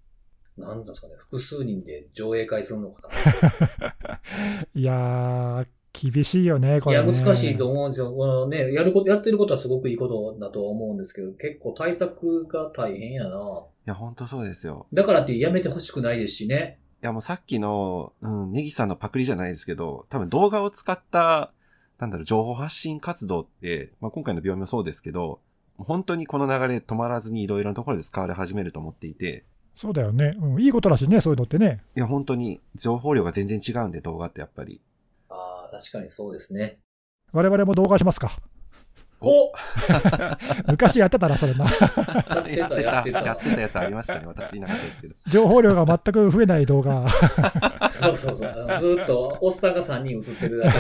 [0.57, 4.21] なんなんですかね、複数人で上映会するのかな。
[4.73, 7.19] いやー、厳しいよね、こいや、れ、ね。
[7.19, 8.11] 難しいと思うんですよ。
[8.11, 13.29] このね、やること、やってることはすごくいいことだとは思うんですけど、結構対策が大変やな。
[13.29, 13.31] い
[13.85, 14.87] や、本当そうですよ。
[14.93, 16.79] だからってやめてほしくないですしね。
[17.01, 21.51] いや、もうさっきの、うん、ネギさんのパクリじゃないですけど、多分動画を使った、
[21.97, 25.39] なんだろう、情報発信活動って、まあ、今回の病院もそうですけど、
[25.77, 31.81] 本当にこの流れ止まらずにいろいろなところで使われ始めると思っていて、そうだよね、うん、いいことだしね、そういうのってね。
[31.95, 34.81] いや、本当に情報量が全然違うんで、動画ってやっぱり。
[35.69, 36.79] 確かにそうですね。
[37.31, 38.31] 我々も動画しますか？
[39.21, 39.51] お
[40.71, 41.65] 昔やってたな、それな。
[41.65, 41.73] やっ
[42.45, 43.21] てた、やってた、やってた。
[43.21, 44.21] やってたやつありましたね。
[44.25, 45.15] 私いなかったですけど。
[45.27, 47.05] 情報量が全く増えない動画。
[47.91, 48.49] そうそうそう。
[48.49, 50.71] あのずーっと、おっさんが3人映ってるだ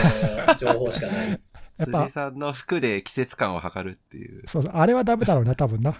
[0.57, 1.41] けの情報しかない。
[1.79, 4.43] やっぱ辻さんの服で季節感を測るっていう。
[4.47, 5.95] そうそうあれはダメだろうな、多分な。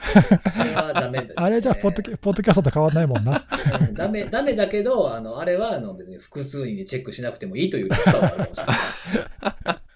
[0.57, 1.33] あれはダメだ、ね。
[1.37, 3.45] あれじゃポッドキャ、ポッドキャストと変わんないもんな。
[3.79, 8.73] う んダメ、ダメだけど、あの、あれは、あの、別に複数人でチェックしなくてもいいという良さはあるかもしれな
[9.73, 9.79] い。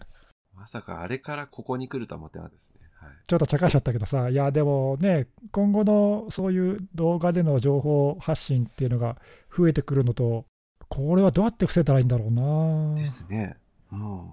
[0.55, 2.79] まさかあれからここに来るとは思ってなかったですね。
[2.99, 3.09] はい。
[3.27, 9.17] ちょっと茶化しちゃったけどさ、いや、でもね、今後のそういう動画での情報発信っていうのが
[9.55, 10.45] 増えてくるのと、
[10.87, 12.95] これはどうやって防いだらいいんだろうな。
[12.95, 13.57] ですね。
[13.91, 14.29] うん。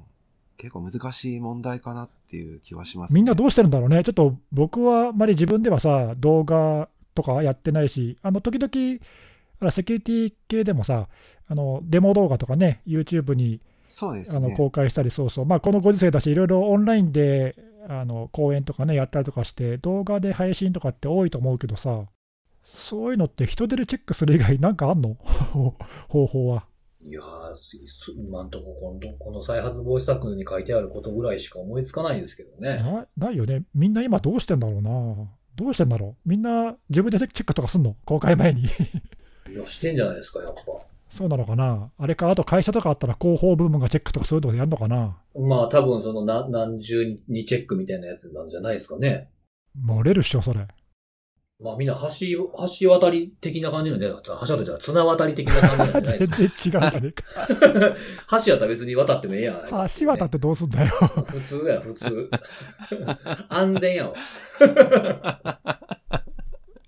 [0.60, 3.16] 結構難しい問題かなっていう気はします、ね。
[3.16, 4.04] みんなどうしてるんだろうね。
[4.04, 9.00] ちょっと僕はあまり自分ではさ、動画とかやってないし、あの時々、
[9.60, 11.08] あらセキュリティ系でもさ、
[11.48, 14.36] あのデモ動画とかね、YouTube にそうですね。
[14.36, 17.56] あの公開したり、そうそう、まあ、このご時世だし、いろいろオンラインで
[17.88, 22.04] あの講演とかね、やったりとかして、動画で配信とかって多いと思うけどさ、
[22.64, 25.16] そういうのって人手でチェックする以外、なんかあんの？
[26.08, 26.66] 方法は。
[27.02, 27.22] いや
[28.14, 32.76] 今んとここの、この再発防止策に書いてあることぐらいしか思いつかないですけどね。
[32.76, 33.64] なないよね。
[33.74, 35.30] みんな今どうしてんだろうな。
[35.56, 36.28] どうしてんだろう。
[36.28, 37.96] みんな自分でチェックとかすんの？
[38.04, 38.64] 公開前に。
[39.50, 40.60] いや、してんじゃないですか、やっぱ。
[41.08, 41.90] そうなのかな。
[41.96, 45.16] あれか、あと会社とかあったら広報部門がチェックとかそういうのやるのかな。
[45.34, 49.30] まあ多分そのな何重にチェックみたいなやつなんじゃないですかね。
[49.84, 50.68] 漏れるっしょ、それ。
[51.62, 52.08] まあみんな橋、
[52.80, 56.78] 橋渡り的な感じのね、橋渡りじゃ綱渡り的な感じなんじゃない全ですか。
[56.80, 57.24] 然違うじゃねえか。
[58.44, 59.68] 橋やったら別に渡ってもええやん。
[59.98, 60.86] 橋渡ってどうすんだよ。
[60.88, 62.30] 普通や、普通。
[63.50, 64.14] 安全やわ。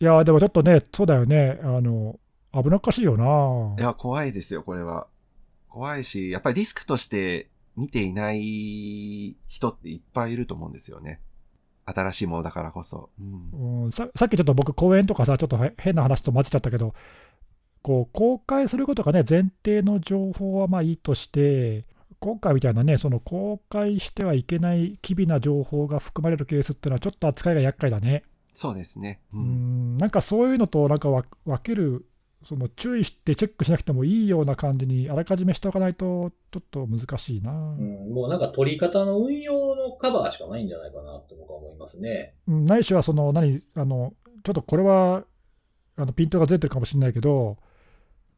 [0.00, 1.60] いや、でもちょっとね、そうだよね。
[1.62, 2.18] あの、
[2.54, 3.76] 危なっかしいよな。
[3.78, 5.06] いや、怖いですよ、これは。
[5.68, 11.20] 怖いし、やっぱりリスクとして見ていない人っていっぱいいると思うんですよね。
[11.84, 13.10] 新しいものだからこそ。
[13.20, 13.84] うん。
[13.84, 16.94] うん、ささっきちょっと僕、講演とかさ、ちょっとへ変な話と混ぜちゃったけど、
[17.82, 21.84] こう公開することがね、前提の情報はまあいいとして、
[22.20, 28.22] 今回みたいなね、その公開してはいけない機微な情報が含まれるケースっていうのは、ちょっと扱いが厄介だね。
[28.52, 29.20] そうですね。
[29.32, 29.38] う。
[29.38, 32.06] うんん、なんかそういうのとなんかわ分ける、
[32.44, 37.52] その注意してチェックしなくてもいいような感じにあらかじめしておかないと、ちょっと難しいな。
[37.52, 42.34] うん、もうなんか取り方の運用のカバーしかないんじゃないかなって僕は思いますね。
[42.48, 44.12] うんないしはその何あの
[44.44, 45.24] ちょっとこれは
[45.96, 47.58] あのピントがずれてるかもしれないけど、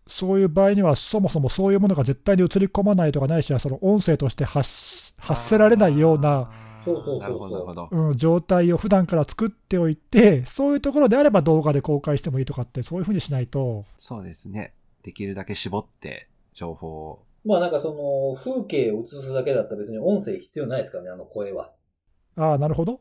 [0.07, 6.51] そういう場合には、そもそもそういうものが絶対に映り込まないとかないしは、その音声として発発せられないような、
[6.85, 7.89] そうそうそうそうなるほど、なるほど。
[7.91, 14.75] うん、状態を普段から作っておいて、そういうところであれば動画で公開してもいいとかって、そういうふうにしないと、そうですね。
[15.03, 17.23] できるだけ絞って、情報を。
[17.45, 21.73] まあなんかその、風景を映すだけだったら別に音声必要ないですからね、あの声は。
[22.37, 23.01] ああ、なるほど、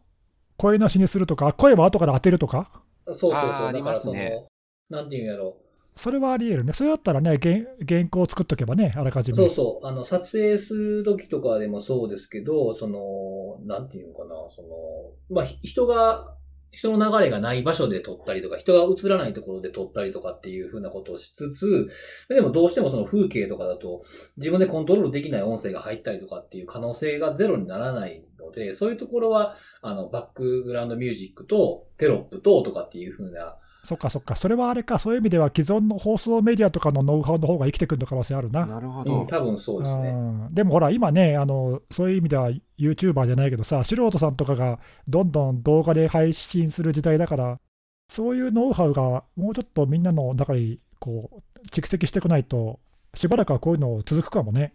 [0.57, 3.41] 声なしにするとか、声は後から当てるとか、そうそうそう。
[3.41, 4.45] あーありますね
[4.89, 5.57] なんていうんやろ
[5.95, 9.37] それはあり得るね、それだったらね、原原稿を作っとけばね、あらかじめ。
[9.37, 9.87] そうそう。
[9.87, 16.35] あの、撮影する時とかでもそうですけど、その、なんていうのかな、その、まあ、人が、
[16.71, 21.87] 人の流れがない場所で撮ったりとか、人が映らないところで撮ったりとかっていうふうなことをしつつ、
[22.29, 24.01] でもどうしてもその風景とかだと、
[24.37, 38.65] 自分でコントロールできない音声が入ったりとかっていう可能性がゼロにならないので、そういうところは、あの、バックグラウンドミュージックとテロップととかっていうふうな、そっかそっか、それはあれか、そういう意味では既存の放送メディアとかのノウハウの方が生きてくる可能性あるな。
[38.65, 39.25] なるほうん、ど。
[39.25, 40.09] 多分そうですね。
[40.09, 47.59] うんでもほら、今ねあの、そういう意味では YouTuber じゃないけどさ、素人さんとかがどんどん動画で配信する時代だから、
[48.07, 52.79] そういうノウハウがもうちょっとみんなの中にこう蓄積してこないと、
[53.15, 54.73] しばらくはこういうの続くかもね。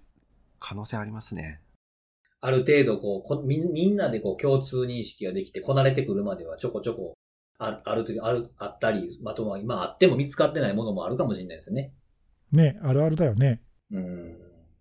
[0.59, 1.61] 可能性ありますね。
[2.40, 7.18] ある程度こうこみん、みんなでこう共通認識ができて、こなれてくるまではちょこちょこ
[7.59, 11.92] ああるとある、あったり、まとま今あっても見つかってないものもあるかもしれないですよね。
[12.52, 13.62] ね、あるあるだよね。
[13.90, 14.36] うん。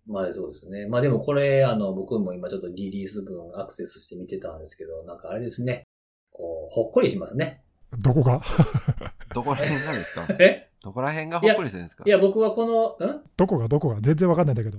[0.06, 0.86] まあそうですね。
[0.86, 5.84] まあでもこれ、あの、僕も今ちょっとリリース分アクセスして見てたんですけど、なんかあれですね。
[6.30, 7.62] こう、ほっこりしますね。
[7.98, 8.40] どこが？
[9.34, 10.26] どこら辺なんですか？
[10.38, 10.70] え？
[10.82, 12.04] どこら辺がほっこりするんですか？
[12.06, 12.64] いや、僕はこ
[13.00, 13.22] の、ん？
[13.36, 13.66] どこが？
[13.68, 14.00] どこが？
[14.00, 14.78] 全然わかんないんだけど。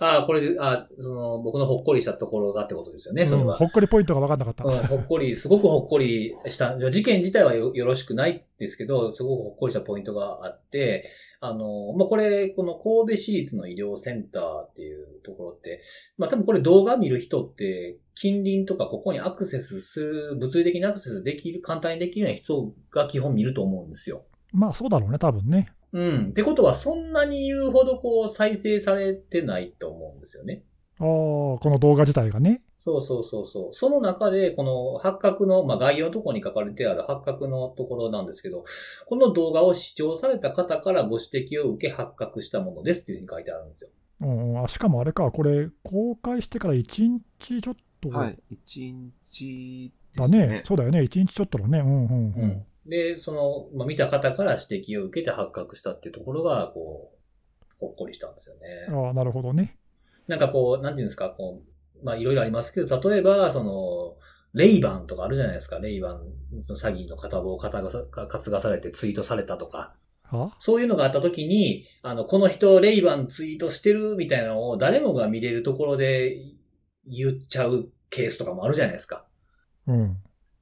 [0.00, 3.52] ああ、これ、あその、僕のほっこりしたところがってことですよね、それは。
[3.52, 4.64] うんほっこりポイントがわかんなかった。
[4.64, 15.82] うん、ほっこり、すごくほっこりした、事件自体はよよろしくないですけど、すごくほっこりしたポイントがあって、あの、まあ、これ、この神戸市立の医療センターっていうところって、
[16.16, 24.24] まあ、多分これ動画見る人って、近隣とかここにアクセスする、物理的にアクセスできる、簡単にできるような人が基本見ると思うんですよ。
[24.52, 25.66] まあそうだろうね、多分ね。
[25.92, 26.26] うん。
[26.30, 30.62] ってことは、そんなに言うほどこう、再生されてないと思うんですよね。
[30.98, 32.62] ああ、この動画自体がね。
[32.78, 33.74] そうそうそうそう。
[33.74, 38.64] その中で、この八角の、まあ、概要のところに書かれてある八角のところなんですけど、
[39.06, 43.90] この動画を視聴された方からご指摘を受け発覚したものですっていうふうに書いてあるんですよ。
[44.22, 48.38] うん、あしかもあれか、これ、公開してから1日ちょっとはい。
[48.50, 48.94] 一
[49.30, 50.62] 日でだね。
[50.64, 51.80] そうだよね、1日ちょっとだね。
[51.80, 52.66] うんうんうん。
[52.90, 59.06] で、その、まあ、見た方から指摘を受けて発覚したっていうところが、こう、ほっこりしたんですよね。
[59.06, 59.78] ああ、なるほどね。
[60.26, 64.16] なんかこう、なんていうんですか、こう、まあいろいろありますけど、例えば、その、
[64.52, 65.78] レイバンとかあるじゃないですか。
[65.78, 66.22] レイバン、
[66.62, 69.94] その詐欺の片棒を担がさ担がされてツイートされたとか。
[70.24, 70.56] は？
[70.58, 76.36] そういうのがあった時に、あの、この人、レイバンツイートしてるみたいなのを誰もが見れるところで
[77.06, 79.24] 言っちゃうケースとかもあるじゃないですか。
[79.86, 80.16] うん。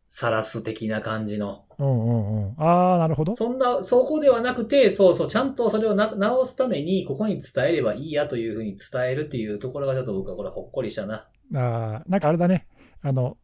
[0.08, 1.64] サラス的な感じの。
[1.78, 2.54] うんうんうん。
[2.58, 3.34] ああ、なるほど。
[3.34, 11.28] そんな、そこではなくて、そうそう、ちゃんとそれをな直すために、ここに伝えればいいやというふうに伝えるっていうところがちょっと僕はこれほっこりしたな。
[11.54, 12.66] ああ、なんかあれだね。
[13.02, 13.36] あの、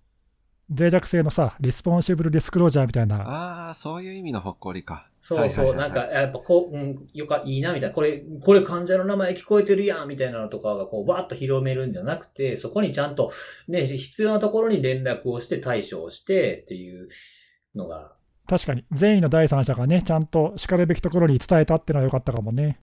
[0.69, 3.21] 脆弱性のさ、リスポンシブルディスクロージャーみたいな。
[3.21, 5.09] ああ、そういう意味のほっこりか。
[5.21, 7.95] そうそう、なんか、やっぱこう、うん、よか、いいな、みたいな。
[7.95, 13.31] これ、これ患者の名前聞こえてるやん、みたいなのとかが、こう、わーっと広めるんじゃなくて、そこにちゃんと、
[13.69, 17.09] ね、必要なところに連絡をして対処をして、っていう
[17.75, 18.13] のが、
[18.47, 22.79] 確かに、善意の第三者がね、ちゃんと叱るべきところに伝えたってのは良かったかもね。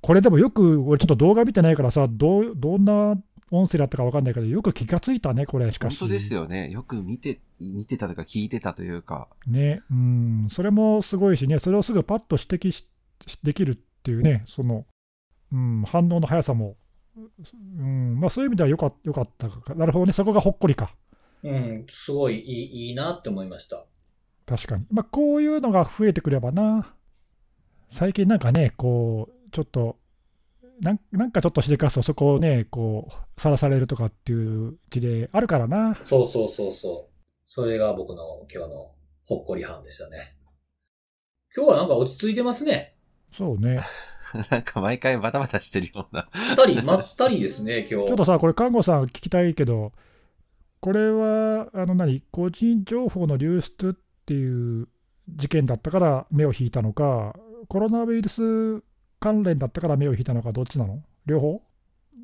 [0.00, 3.16] これでもよく、俺ちょっと動画見てないからさ、どうどんな
[3.50, 5.98] 音声だったか分かんないけど、よく気がついたね、これ、しかし。
[5.98, 6.70] 本当ですよね。
[6.70, 9.28] よく見て、見てたとか聞いてたというか。
[9.46, 12.86] ね、うん、それもすごいしね、それをすぐパッと指摘し
[13.42, 14.86] できるっていうね、その、
[15.52, 16.76] うん、反応の速さも、
[17.16, 20.94] うんまあ、そういう意味ではよかよかったか、なるほどね、そこがほっこりか、
[21.42, 23.86] うん、すごいいいいいなって思いました。
[24.46, 24.86] 確かに。
[24.90, 26.94] まあ、こういうのが増えてくればな、
[27.88, 29.96] 最近なんかね、こう、ちょっと、
[30.80, 35.96] なんなんかちょっとしでかすと、そこをね、こう、さらされるとかっていう事例あるからな。
[36.02, 37.14] そうそうそうそう。
[37.46, 38.90] それが僕の今日の
[39.26, 40.36] ほっこり班でしたね。
[41.56, 42.96] 今日はなんか落ち着いてますね。
[43.32, 43.80] そうね。
[44.50, 46.28] なんか毎回バタバタしてるような。
[46.34, 48.08] まったり、まったりですね、今日。
[48.08, 49.92] ちょっとさ、これ、看護さん聞きたいけど、
[50.80, 53.92] これは、あの何、個人情報の流出っ
[54.26, 54.88] ていう
[55.28, 57.34] 事件だったから目を引いたのか、
[57.68, 58.82] コロナウイルス
[59.20, 61.02] 関連だったから目を引いたのか、どっちなの？
[61.26, 61.62] 両方？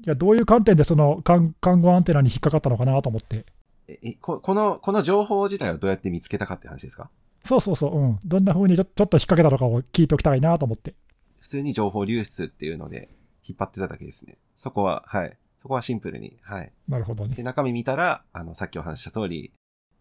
[0.04, 3.44] いや、どういう観点でその看看護アンテナに引っかかったのかなと思って。
[3.88, 7.10] ええここの、この情報自体をどうやって見つけたかって話ですか？
[7.44, 8.18] そうそうそう、うん。
[8.24, 10.94] どんな風にちょちょっと引っ掛けたのかを聞いておきたいなと思って。
[11.40, 13.08] 普通に情報流出っていうので
[13.46, 14.36] 引っ張ってただけですね。
[14.56, 15.36] そこは、はい。
[15.62, 16.70] そこはシンプルに、はい。
[16.88, 17.42] なるほどねで、。
[17.42, 19.52] 中身見たら、あの、さっきお話しした通り、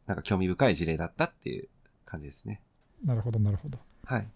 [0.06, 1.70] なんか興味深い事例だったっていう
[2.10, 2.62] 感じですね。
[3.06, 3.78] なるほど、なるほど。
[4.06, 4.28] はい。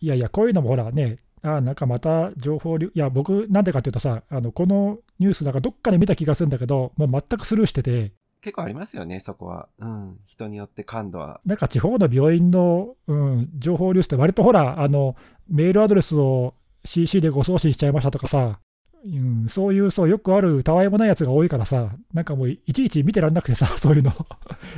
[0.00, 9.68] いやいや、こういうのもほらね、あなんかまた情報流、いや、僕、なんでかっていうとさ、あのこのニュース、なんかどっかで見た気がするんだけど、もう全くスルーしてて、結構ありますよね、そこは。
[9.78, 10.16] うん。
[10.26, 11.40] 人によって感度は。
[11.44, 15.16] なんか地方の病院の、うん、情報流出って、割とほらあの、
[15.48, 16.54] メールアドレスを
[16.84, 18.60] CC でご送信しちゃいましたとかさ、
[19.04, 24.12] うん、そういうそうよくあるたわいもないやつが多いからさ、なんかもういちいち見てらんなくてさ、 そういうの、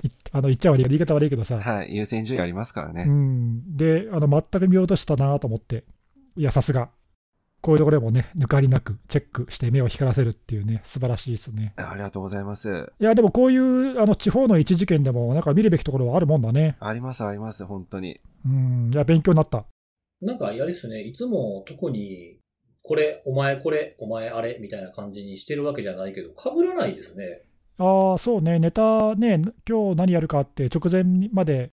[0.03, 1.95] いあの言っちゃ悪い言い方悪いけどさ、はい。
[1.95, 3.05] 優先順位ありますからね。
[3.09, 5.85] うん、で、あの全く見落としたなと思って、
[6.37, 6.91] いや、さすが、
[7.61, 11.75] こういうところでもね、抜かりなくチェックして目を光らせるっていうね、素晴らしいですね。
[11.77, 12.93] ありがとうございます。
[13.01, 16.77] いや、でもこういうあの地方の一事件でも、なんか見るべきところはあるもんだね。
[16.81, 18.21] あります、あります、本当に。
[18.47, 19.67] うん、いや、勉強になった。
[20.23, 22.39] なんか、あれですね、いつも特に、
[22.83, 27.43] これ、お前これ、お前あれ、みたいな感じにしてるわけじゃないけど、被らないですね。
[27.83, 31.71] ああ、そうね、ネタね、今日何やるかって直前まで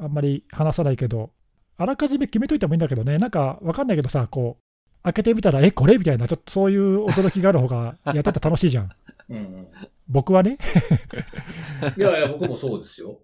[0.00, 1.30] あんまり話さないけど、
[1.76, 4.62] あらかじめ決めといてもいいんだけどね、なんかわかんないけどさ、こう、
[5.02, 5.98] 開けてみたら、え、これ？
[5.98, 8.90] みたいな、ちょっとそういう驚きがある方が やってて楽しいじゃん。
[9.30, 9.68] うんうん。
[10.08, 10.58] 僕はね、
[11.96, 13.18] いやいや、僕もそうですよ。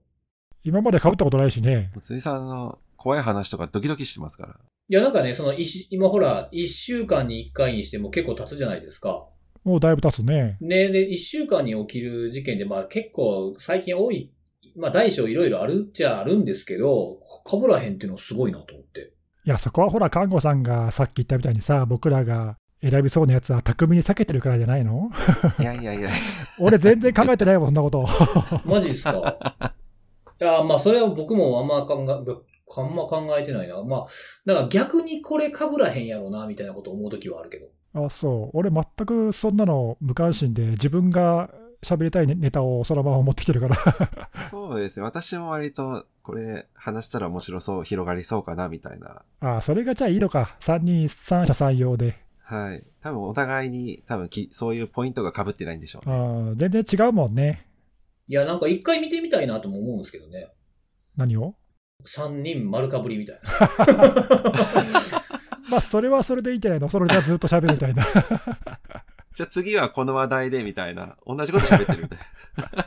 [0.64, 1.92] 今まで被ったことないしね。
[2.00, 4.54] ついさんの怖い話とかドキドキしてますから。
[4.88, 5.54] いや、なんかね、その、
[5.90, 9.26] 今ほら、一週間に一回にしても結構経つじゃないですか。
[9.64, 10.58] もうだいぶ経つね。
[10.60, 14.30] ね、で、一週間に起きる事件で、まあ結構最近多い、
[14.76, 19.12] まあ大小いろいろあるっちゃあるんですけど、被らへんっていうのはすごいなと思って。
[19.46, 25.10] いや、そこはほら、看護さんがさっき言ったみたいにさ、僕らが選びそうなやつは巧みに避けてるからじゃないの？
[25.60, 26.10] いやいやいや。
[26.60, 28.06] 俺全然考えてないもん、そんなこと。
[28.68, 29.74] マジっすか
[30.40, 33.82] いや、まあそれは僕もあんま考え、あんま考えてないな。
[33.82, 34.06] まあ、
[34.46, 37.68] だから逆にこれ被らへんやろな、みたいなこと思うときはあるけど。
[38.06, 38.56] あ、そう。
[38.56, 41.50] 俺全くそんなの無関心で、自分が
[41.82, 43.76] 喋りたいネネタをそのまま持ってきてるから。
[44.48, 45.04] そうですね。
[45.04, 49.22] 私も割と、これ話したら面白そう、広がりそうかな、みたいな。
[49.40, 50.56] あ、それがじゃあいいのか。
[50.58, 52.16] 三人、三者三様で。
[52.42, 52.84] はい。
[53.02, 56.52] 多分お互いに、多分き、そういうポイントが被ってないんでしょうね。
[56.52, 57.66] あ全然違うもんね。
[58.28, 60.48] いや、なんか一回見てみたいなとも思うんですけどね。
[61.16, 61.54] 何を？
[62.04, 63.50] 三人丸かぶりみたいな。
[65.70, 66.88] まあ、それはそれでいいんじゃないの？
[66.88, 68.04] それじゃずっと喋るみたいな。
[69.32, 71.16] じゃあ次はこの話題で、みたいな。
[71.26, 72.18] 同じこと喋ってるみたい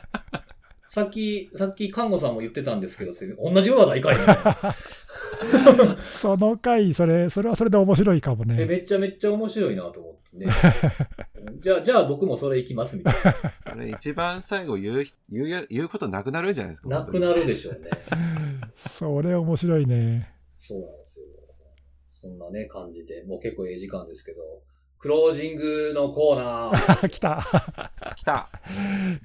[0.88, 3.12] さっき、さっき看護さんも言ってたんですけど、
[3.42, 5.96] 同じ話題かいみたいな。
[6.00, 8.64] その回、それ、それはそれで面白いかもえ、ね。
[8.64, 10.52] めっちゃめっちゃ面白いなと思ってね。
[11.60, 13.14] じゃあ、じゃあ僕もそれ行きますみたい
[13.62, 16.88] それ一番最後言う、言う、言うことなくなるんじゃないですか。
[16.88, 17.00] な。
[17.00, 17.90] なくなるでしょうね。
[18.76, 20.32] それ面白いね。
[20.56, 21.26] そうなんですよ。
[22.08, 24.40] そんなね、感じで、もう結構ええ時間ですけど、
[24.98, 27.08] クロージングのコーナー。
[27.10, 27.44] 来た。
[28.16, 28.50] 来た。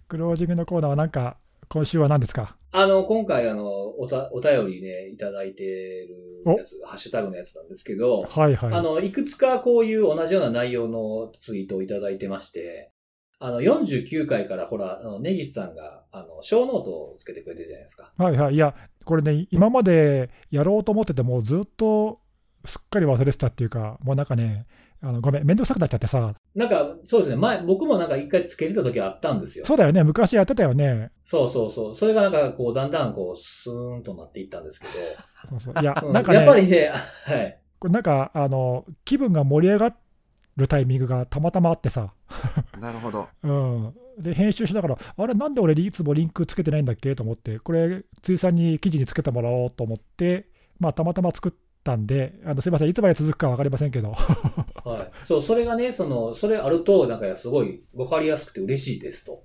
[0.08, 1.38] クロージングのコーナーはなんか、
[1.74, 2.56] 今週は何ですか？
[2.72, 3.66] あの、今回あの、
[4.00, 8.74] おた、お便りね、いただいてるやつ、ハッシュタグのやつなんですけど、はいはい。
[8.74, 12.92] あの、いくつかこういう同じような内容のツイートをいただいてまして、
[13.40, 18.14] あの、49回からほら、あの、ネギスさんが、あの、ショーノートをつけてくれてるじゃないですか。
[18.18, 18.54] はいはい。
[18.54, 22.20] いや、これね、今までやろうと思ってても、ずっと
[22.66, 24.68] すっかり忘れてたっていうか、もうなんかね、
[25.06, 29.66] あのごめん、めんどくさくなっちゃってさ、なんか、そうですね、前、僕もなんか一回つけてた時あったんですよ。
[29.66, 31.12] そうだよね、昔やってたよね。
[31.26, 31.96] そうそうそう。
[31.96, 34.88] それがなんかこう、だんだんこう、スーンとなっていったんですけ
[35.50, 35.74] そうそう。
[35.82, 36.94] いや、なんかね、やっぱりね、
[37.26, 37.60] はい。
[37.80, 39.94] これなんかあの、気分が盛り上が
[40.56, 42.14] るタイミングがたまたまあってさ、
[42.80, 43.28] なるほど。
[43.44, 47.14] うん、で、編集しながら、あれ、なんで俺、いつもリンクつけてないんだっけ？
[47.14, 50.48] と思って、これ、ついさんに記事につけてもらおうと思って、
[50.80, 51.52] まあ、たまたま作っ
[51.84, 54.12] たんで、あのすいません、いつまで続くか分かりませんけど、
[54.86, 55.26] はい。
[55.26, 59.44] そう、それがね、その、それあると、なんかすごいわかりやすくて嬉しいですと。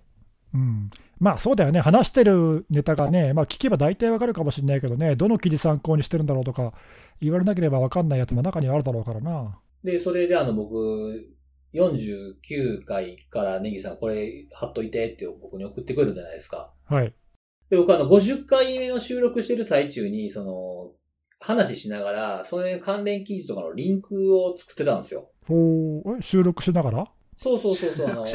[0.54, 6.72] うん、まあそうだよね、話してるネタがね、まあ、聞けば大体わかるかもしれないけどね、どの記事参考にしてるんだろうとか、
[7.20, 9.58] 言われなければ分かんないやつも中にはあるだろうからな。
[9.84, 11.36] で、それであの、僕、
[11.74, 16.72] 49回からネギさんこれ貼っといてって僕に送ってくれたじゃないですか。
[16.86, 17.12] はい。
[17.68, 20.92] で、僕あの、50回目の収録してる最中に、その、
[21.40, 25.30] 話しながら、それ関連記事とかのリンクを作ってたんですよ。
[25.48, 27.04] おーえ収録しながら？
[27.36, 28.26] そうそうそうそう、あの、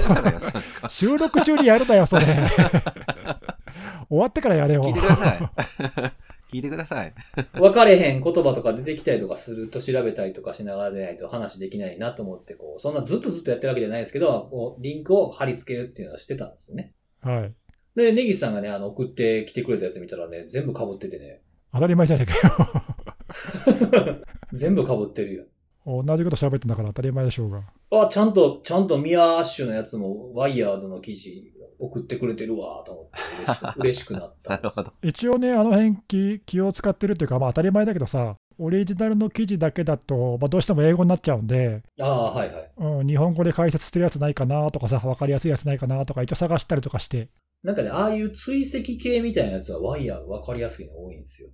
[0.89, 2.23] 収録 中にやるなよ、それ。
[4.09, 4.93] 終わってからやれよ聞い。
[4.93, 5.39] てください。
[6.53, 7.13] 聞いてください。
[7.53, 16.93] 分かれへん言葉とか出てきたりとかすると調べたりとかしながらでないと話できないなと思って、こう、そんなずっとずっとやってるわけじゃないですけど、こう、リンクを貼り付けるっていうのはしてたんですよね。
[17.21, 17.53] はい。
[17.95, 21.41] で、ネギスさんがね、あの、送ってきてくれたやつ見たらね、全部被っててね、
[21.73, 24.23] 当たり前じゃねえかよ。
[24.53, 25.45] 全部被ってるよ。
[25.85, 27.63] 同じこと喋ってんだから当たり前でしょうが。
[27.91, 34.49] あ、ちゃんと、ちゃんとミアアッシュのやつもワイヤードの記事送ってくれてるわ、と思って嬉しく 嬉しくなった。
[34.51, 34.93] なんるほど。
[35.01, 42.71] 一応ね、あの辺気気を使ってるっていうか、まあ当たり前だけどさ、オリジナルの記事だけだと、まあ、どうしても英語になっちゃうんで、ああ、はいはい。
[42.77, 47.29] うん、日本語で解説してるやつないかなとかさ、分かりやすいやつないかなとか、一応探したりとかして、
[47.63, 51.49] なんかね、ああいう追跡系みたいなやつはワイヤード分かりやすいの多いんですよ。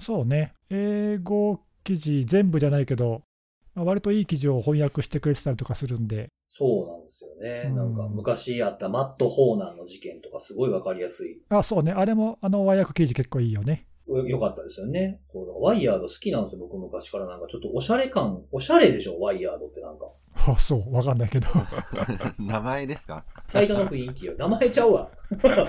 [0.00, 3.22] そうね、英語記事全部じゃないけど、
[3.74, 7.68] まあ割といい記事を翻訳してくれてたりとかするんで、そうなんですよね。
[7.68, 11.40] うんなんか昔あったマット・ホーナーの事件とかすごい分かりやすい。
[11.48, 13.86] あ、そうね、あれも、あの和訳記事結構いいよね。
[14.26, 15.20] よかったですよね。
[15.32, 20.06] そうだワイヤード好きなんですよ、僕昔からなんかちょっとおしゃれ感、おしゃれでしょ、ワイヤードってなんか。
[20.48, 21.46] あ、そう、わかんないけど。
[22.38, 23.24] 名前ですか？
[23.46, 24.34] サイトの雰囲気よ。
[24.36, 25.10] 名前ちゃうわ。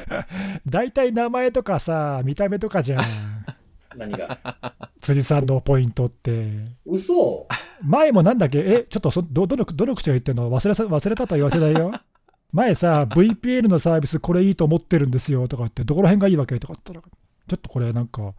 [0.66, 3.02] 大体名前とかさ、見た目とかじゃん。
[3.96, 4.38] 何が？
[5.02, 6.50] 辻さんのポイントって。
[6.86, 7.48] 嘘
[7.84, 8.60] 前もなんだっけ？
[8.60, 10.50] え、ちょっとそどどのどの口が言ってんの？
[10.50, 11.92] 忘れさ忘れたとは言わせないよ。
[12.54, 16.60] 前さ、VPN のサービスこれいいと思ってるんですよとか言って、どこら辺がいいわけ？
[16.60, 18.34] とか言ったら、ちょっとこれなんか、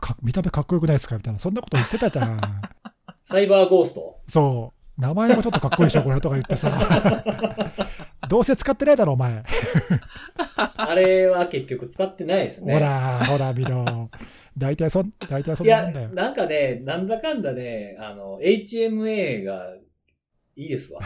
[0.00, 1.16] か見た目かっこよくないですか？
[1.16, 2.40] みたいな、そんなこと言ってたじゃん。
[3.22, 4.18] サイバーゴースト？
[4.28, 7.24] そう、名前もちょっとかっこいいでしょ、これとか言ってさ。
[8.28, 9.44] どうせ使ってないだろ、お前。
[10.76, 12.74] あれは結局使ってないですね。
[12.74, 14.10] ほら、ほら、見ろ。
[14.56, 16.08] 大体そん、大体そんなもんだよ、。
[16.10, 19.74] なんかね、なんだかんだね、あの、HMA が
[20.56, 21.00] いいですわ。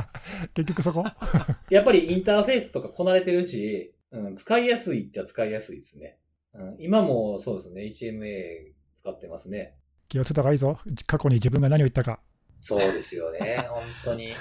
[0.54, 1.04] 結局そこ？
[1.68, 6.18] やっぱりインターフェースとかこなれてるし、うん、使いやすいっちゃ使いやすいですね。
[6.54, 9.76] うん、今もそうですね、HMA 使ってますね。
[10.08, 10.78] 気をつけた方がいいぞ。
[11.06, 12.20] 過去に自分が何を言ったか。
[12.60, 14.28] そうですよね、 本当に。
[14.30, 14.34] い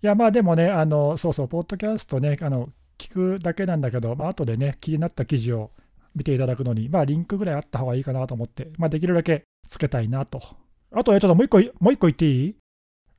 [0.00, 5.72] や、まあでもね、あの、そうそう、ポッドキャストね、あの、聞くだけなんだけど、まあ後でね、気になった記事を
[6.16, 10.40] 見ていただくのに、まあリンクぐらいあった方がいいかなと思って、まあできるだけつけたいなと。
[10.92, 12.56] あとね、ちょっともう一個、もう一個言っていい？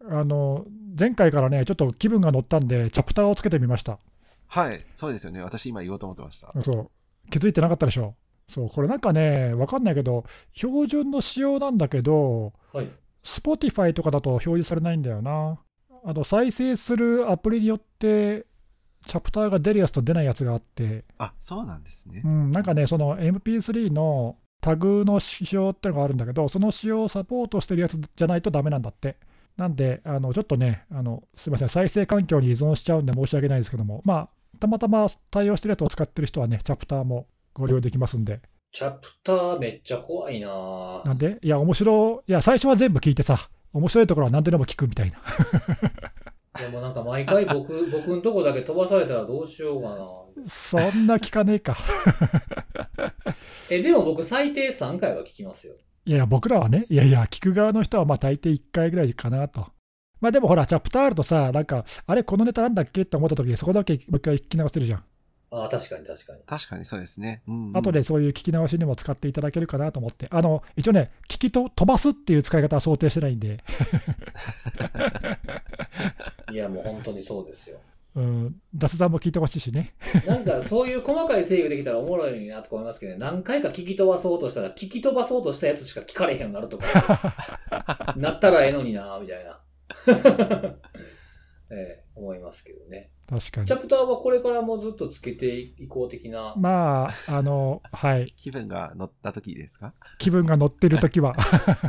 [0.10, 0.66] あの、
[1.00, 4.00] 前回からね、ちょっと気分が乗ったんで、チャプターをつけてみました。
[4.48, 4.84] はい。
[4.94, 5.42] そうですよね。
[5.42, 6.52] 私今言おうと思ってました。
[6.62, 6.90] そう。
[7.30, 8.16] 気づいてなかったでしょ。
[8.48, 10.24] そう、これなんかね、わかんないけど、
[10.54, 12.90] 標準の仕様なんだけど、はい。
[13.24, 15.60] Spotify とかだと表示されないんだよな。
[16.06, 18.46] あの再生するアプリによって、
[19.08, 22.28] チャプターが出るやつと出ないやつがあって、あ、そうなんですねう。
[22.28, 29.18] ん、なんかね、その MP3 のタグの仕様ってのがあるんだけど、その仕様をサポートしてるやつじゃないとダメなんだって。
[29.56, 34.30] なんで、あのちょっとねあの、すみません、再生環境に依存しちゃうんで申し訳ないですけども、まあ、
[34.60, 38.42] たまたま対応してるやつを使ってる人はね、チャプターもご利用できますんで。
[38.72, 45.18] チャプターめっちゃ怖いなぁなんで、いや、面白い、いや、最初は全部聞いてさ、面白いところは何ででも聞くみたいな。
[46.58, 51.78] でもなんか毎回僕、 僕んとこだけ飛ばされたらどうしようかなそんな聞かねえか。
[53.70, 55.74] え、でも僕最低3回は聞きますよ。
[56.06, 59.68] いやいや、僕らはね、いやいや、聞く側の人はまあ大抵1回ぐらいかなと。
[60.22, 65.04] まあでもほら、チャプターあるとさ、なんか、あれ、このネタなんだっけって思った時に、そこだけもう一回聞き直せるじゃん。
[65.50, 66.40] ああ、確かに確かに。
[66.46, 67.42] 確かにそうですね。
[67.48, 67.78] うん、うん。
[67.78, 70.28] 後でそういう聞き直しにも使っていただけるかなと思って。
[70.30, 73.64] あの、一応ね、聞きと飛ばすっていう使い方は想定してないんで、
[76.52, 77.80] いや、もう本当にそうですよ。
[78.16, 79.94] うん、雑談も聞いてほしいしね。
[80.26, 87.36] なんかそういう細かい制御できたらおもろいなとか思いますけどね、何回か聞き飛ばそうとしたら、聞き飛ばそうとしたやつしか聞かれへんようになるとか、
[88.18, 89.62] なったらええのになみたいな。
[91.70, 93.12] ええ思いますけどね。
[93.30, 93.74] 確かにチ。
[93.74, 96.54] ャプターはこれからもずっとつけていこう的な。
[96.58, 99.94] まあ、あの、 はい、気分が乗った時ですか？
[100.18, 101.84] 気分が乗ってる時は、 だか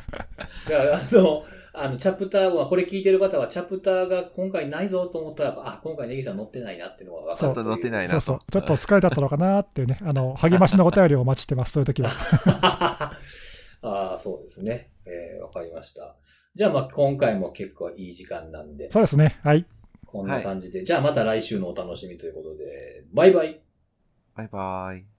[0.69, 8.21] らあの、あの、チャプターは、これ聞いてる方は、チャプターが今回ないぞと思ったら、あ、今回ネギさん乗ってないなっていうのが分かるちょっと乗ってないなと。
[8.21, 12.11] そうそう、ちょっと疲れちゃったのかなっていうね、あの、励ましのお便りをお待ちしてます、そういう時は。
[13.81, 14.91] ああ、そうですね。
[15.07, 16.17] えー、わかりました。
[16.55, 19.65] じゃあ、まあ、今回も結構いい時間なんで、そうですね、はい。
[20.09, 23.61] こんな感じで、じゃあまた来週のお楽しみということで、バイバイ。
[24.35, 25.18] バイバイ。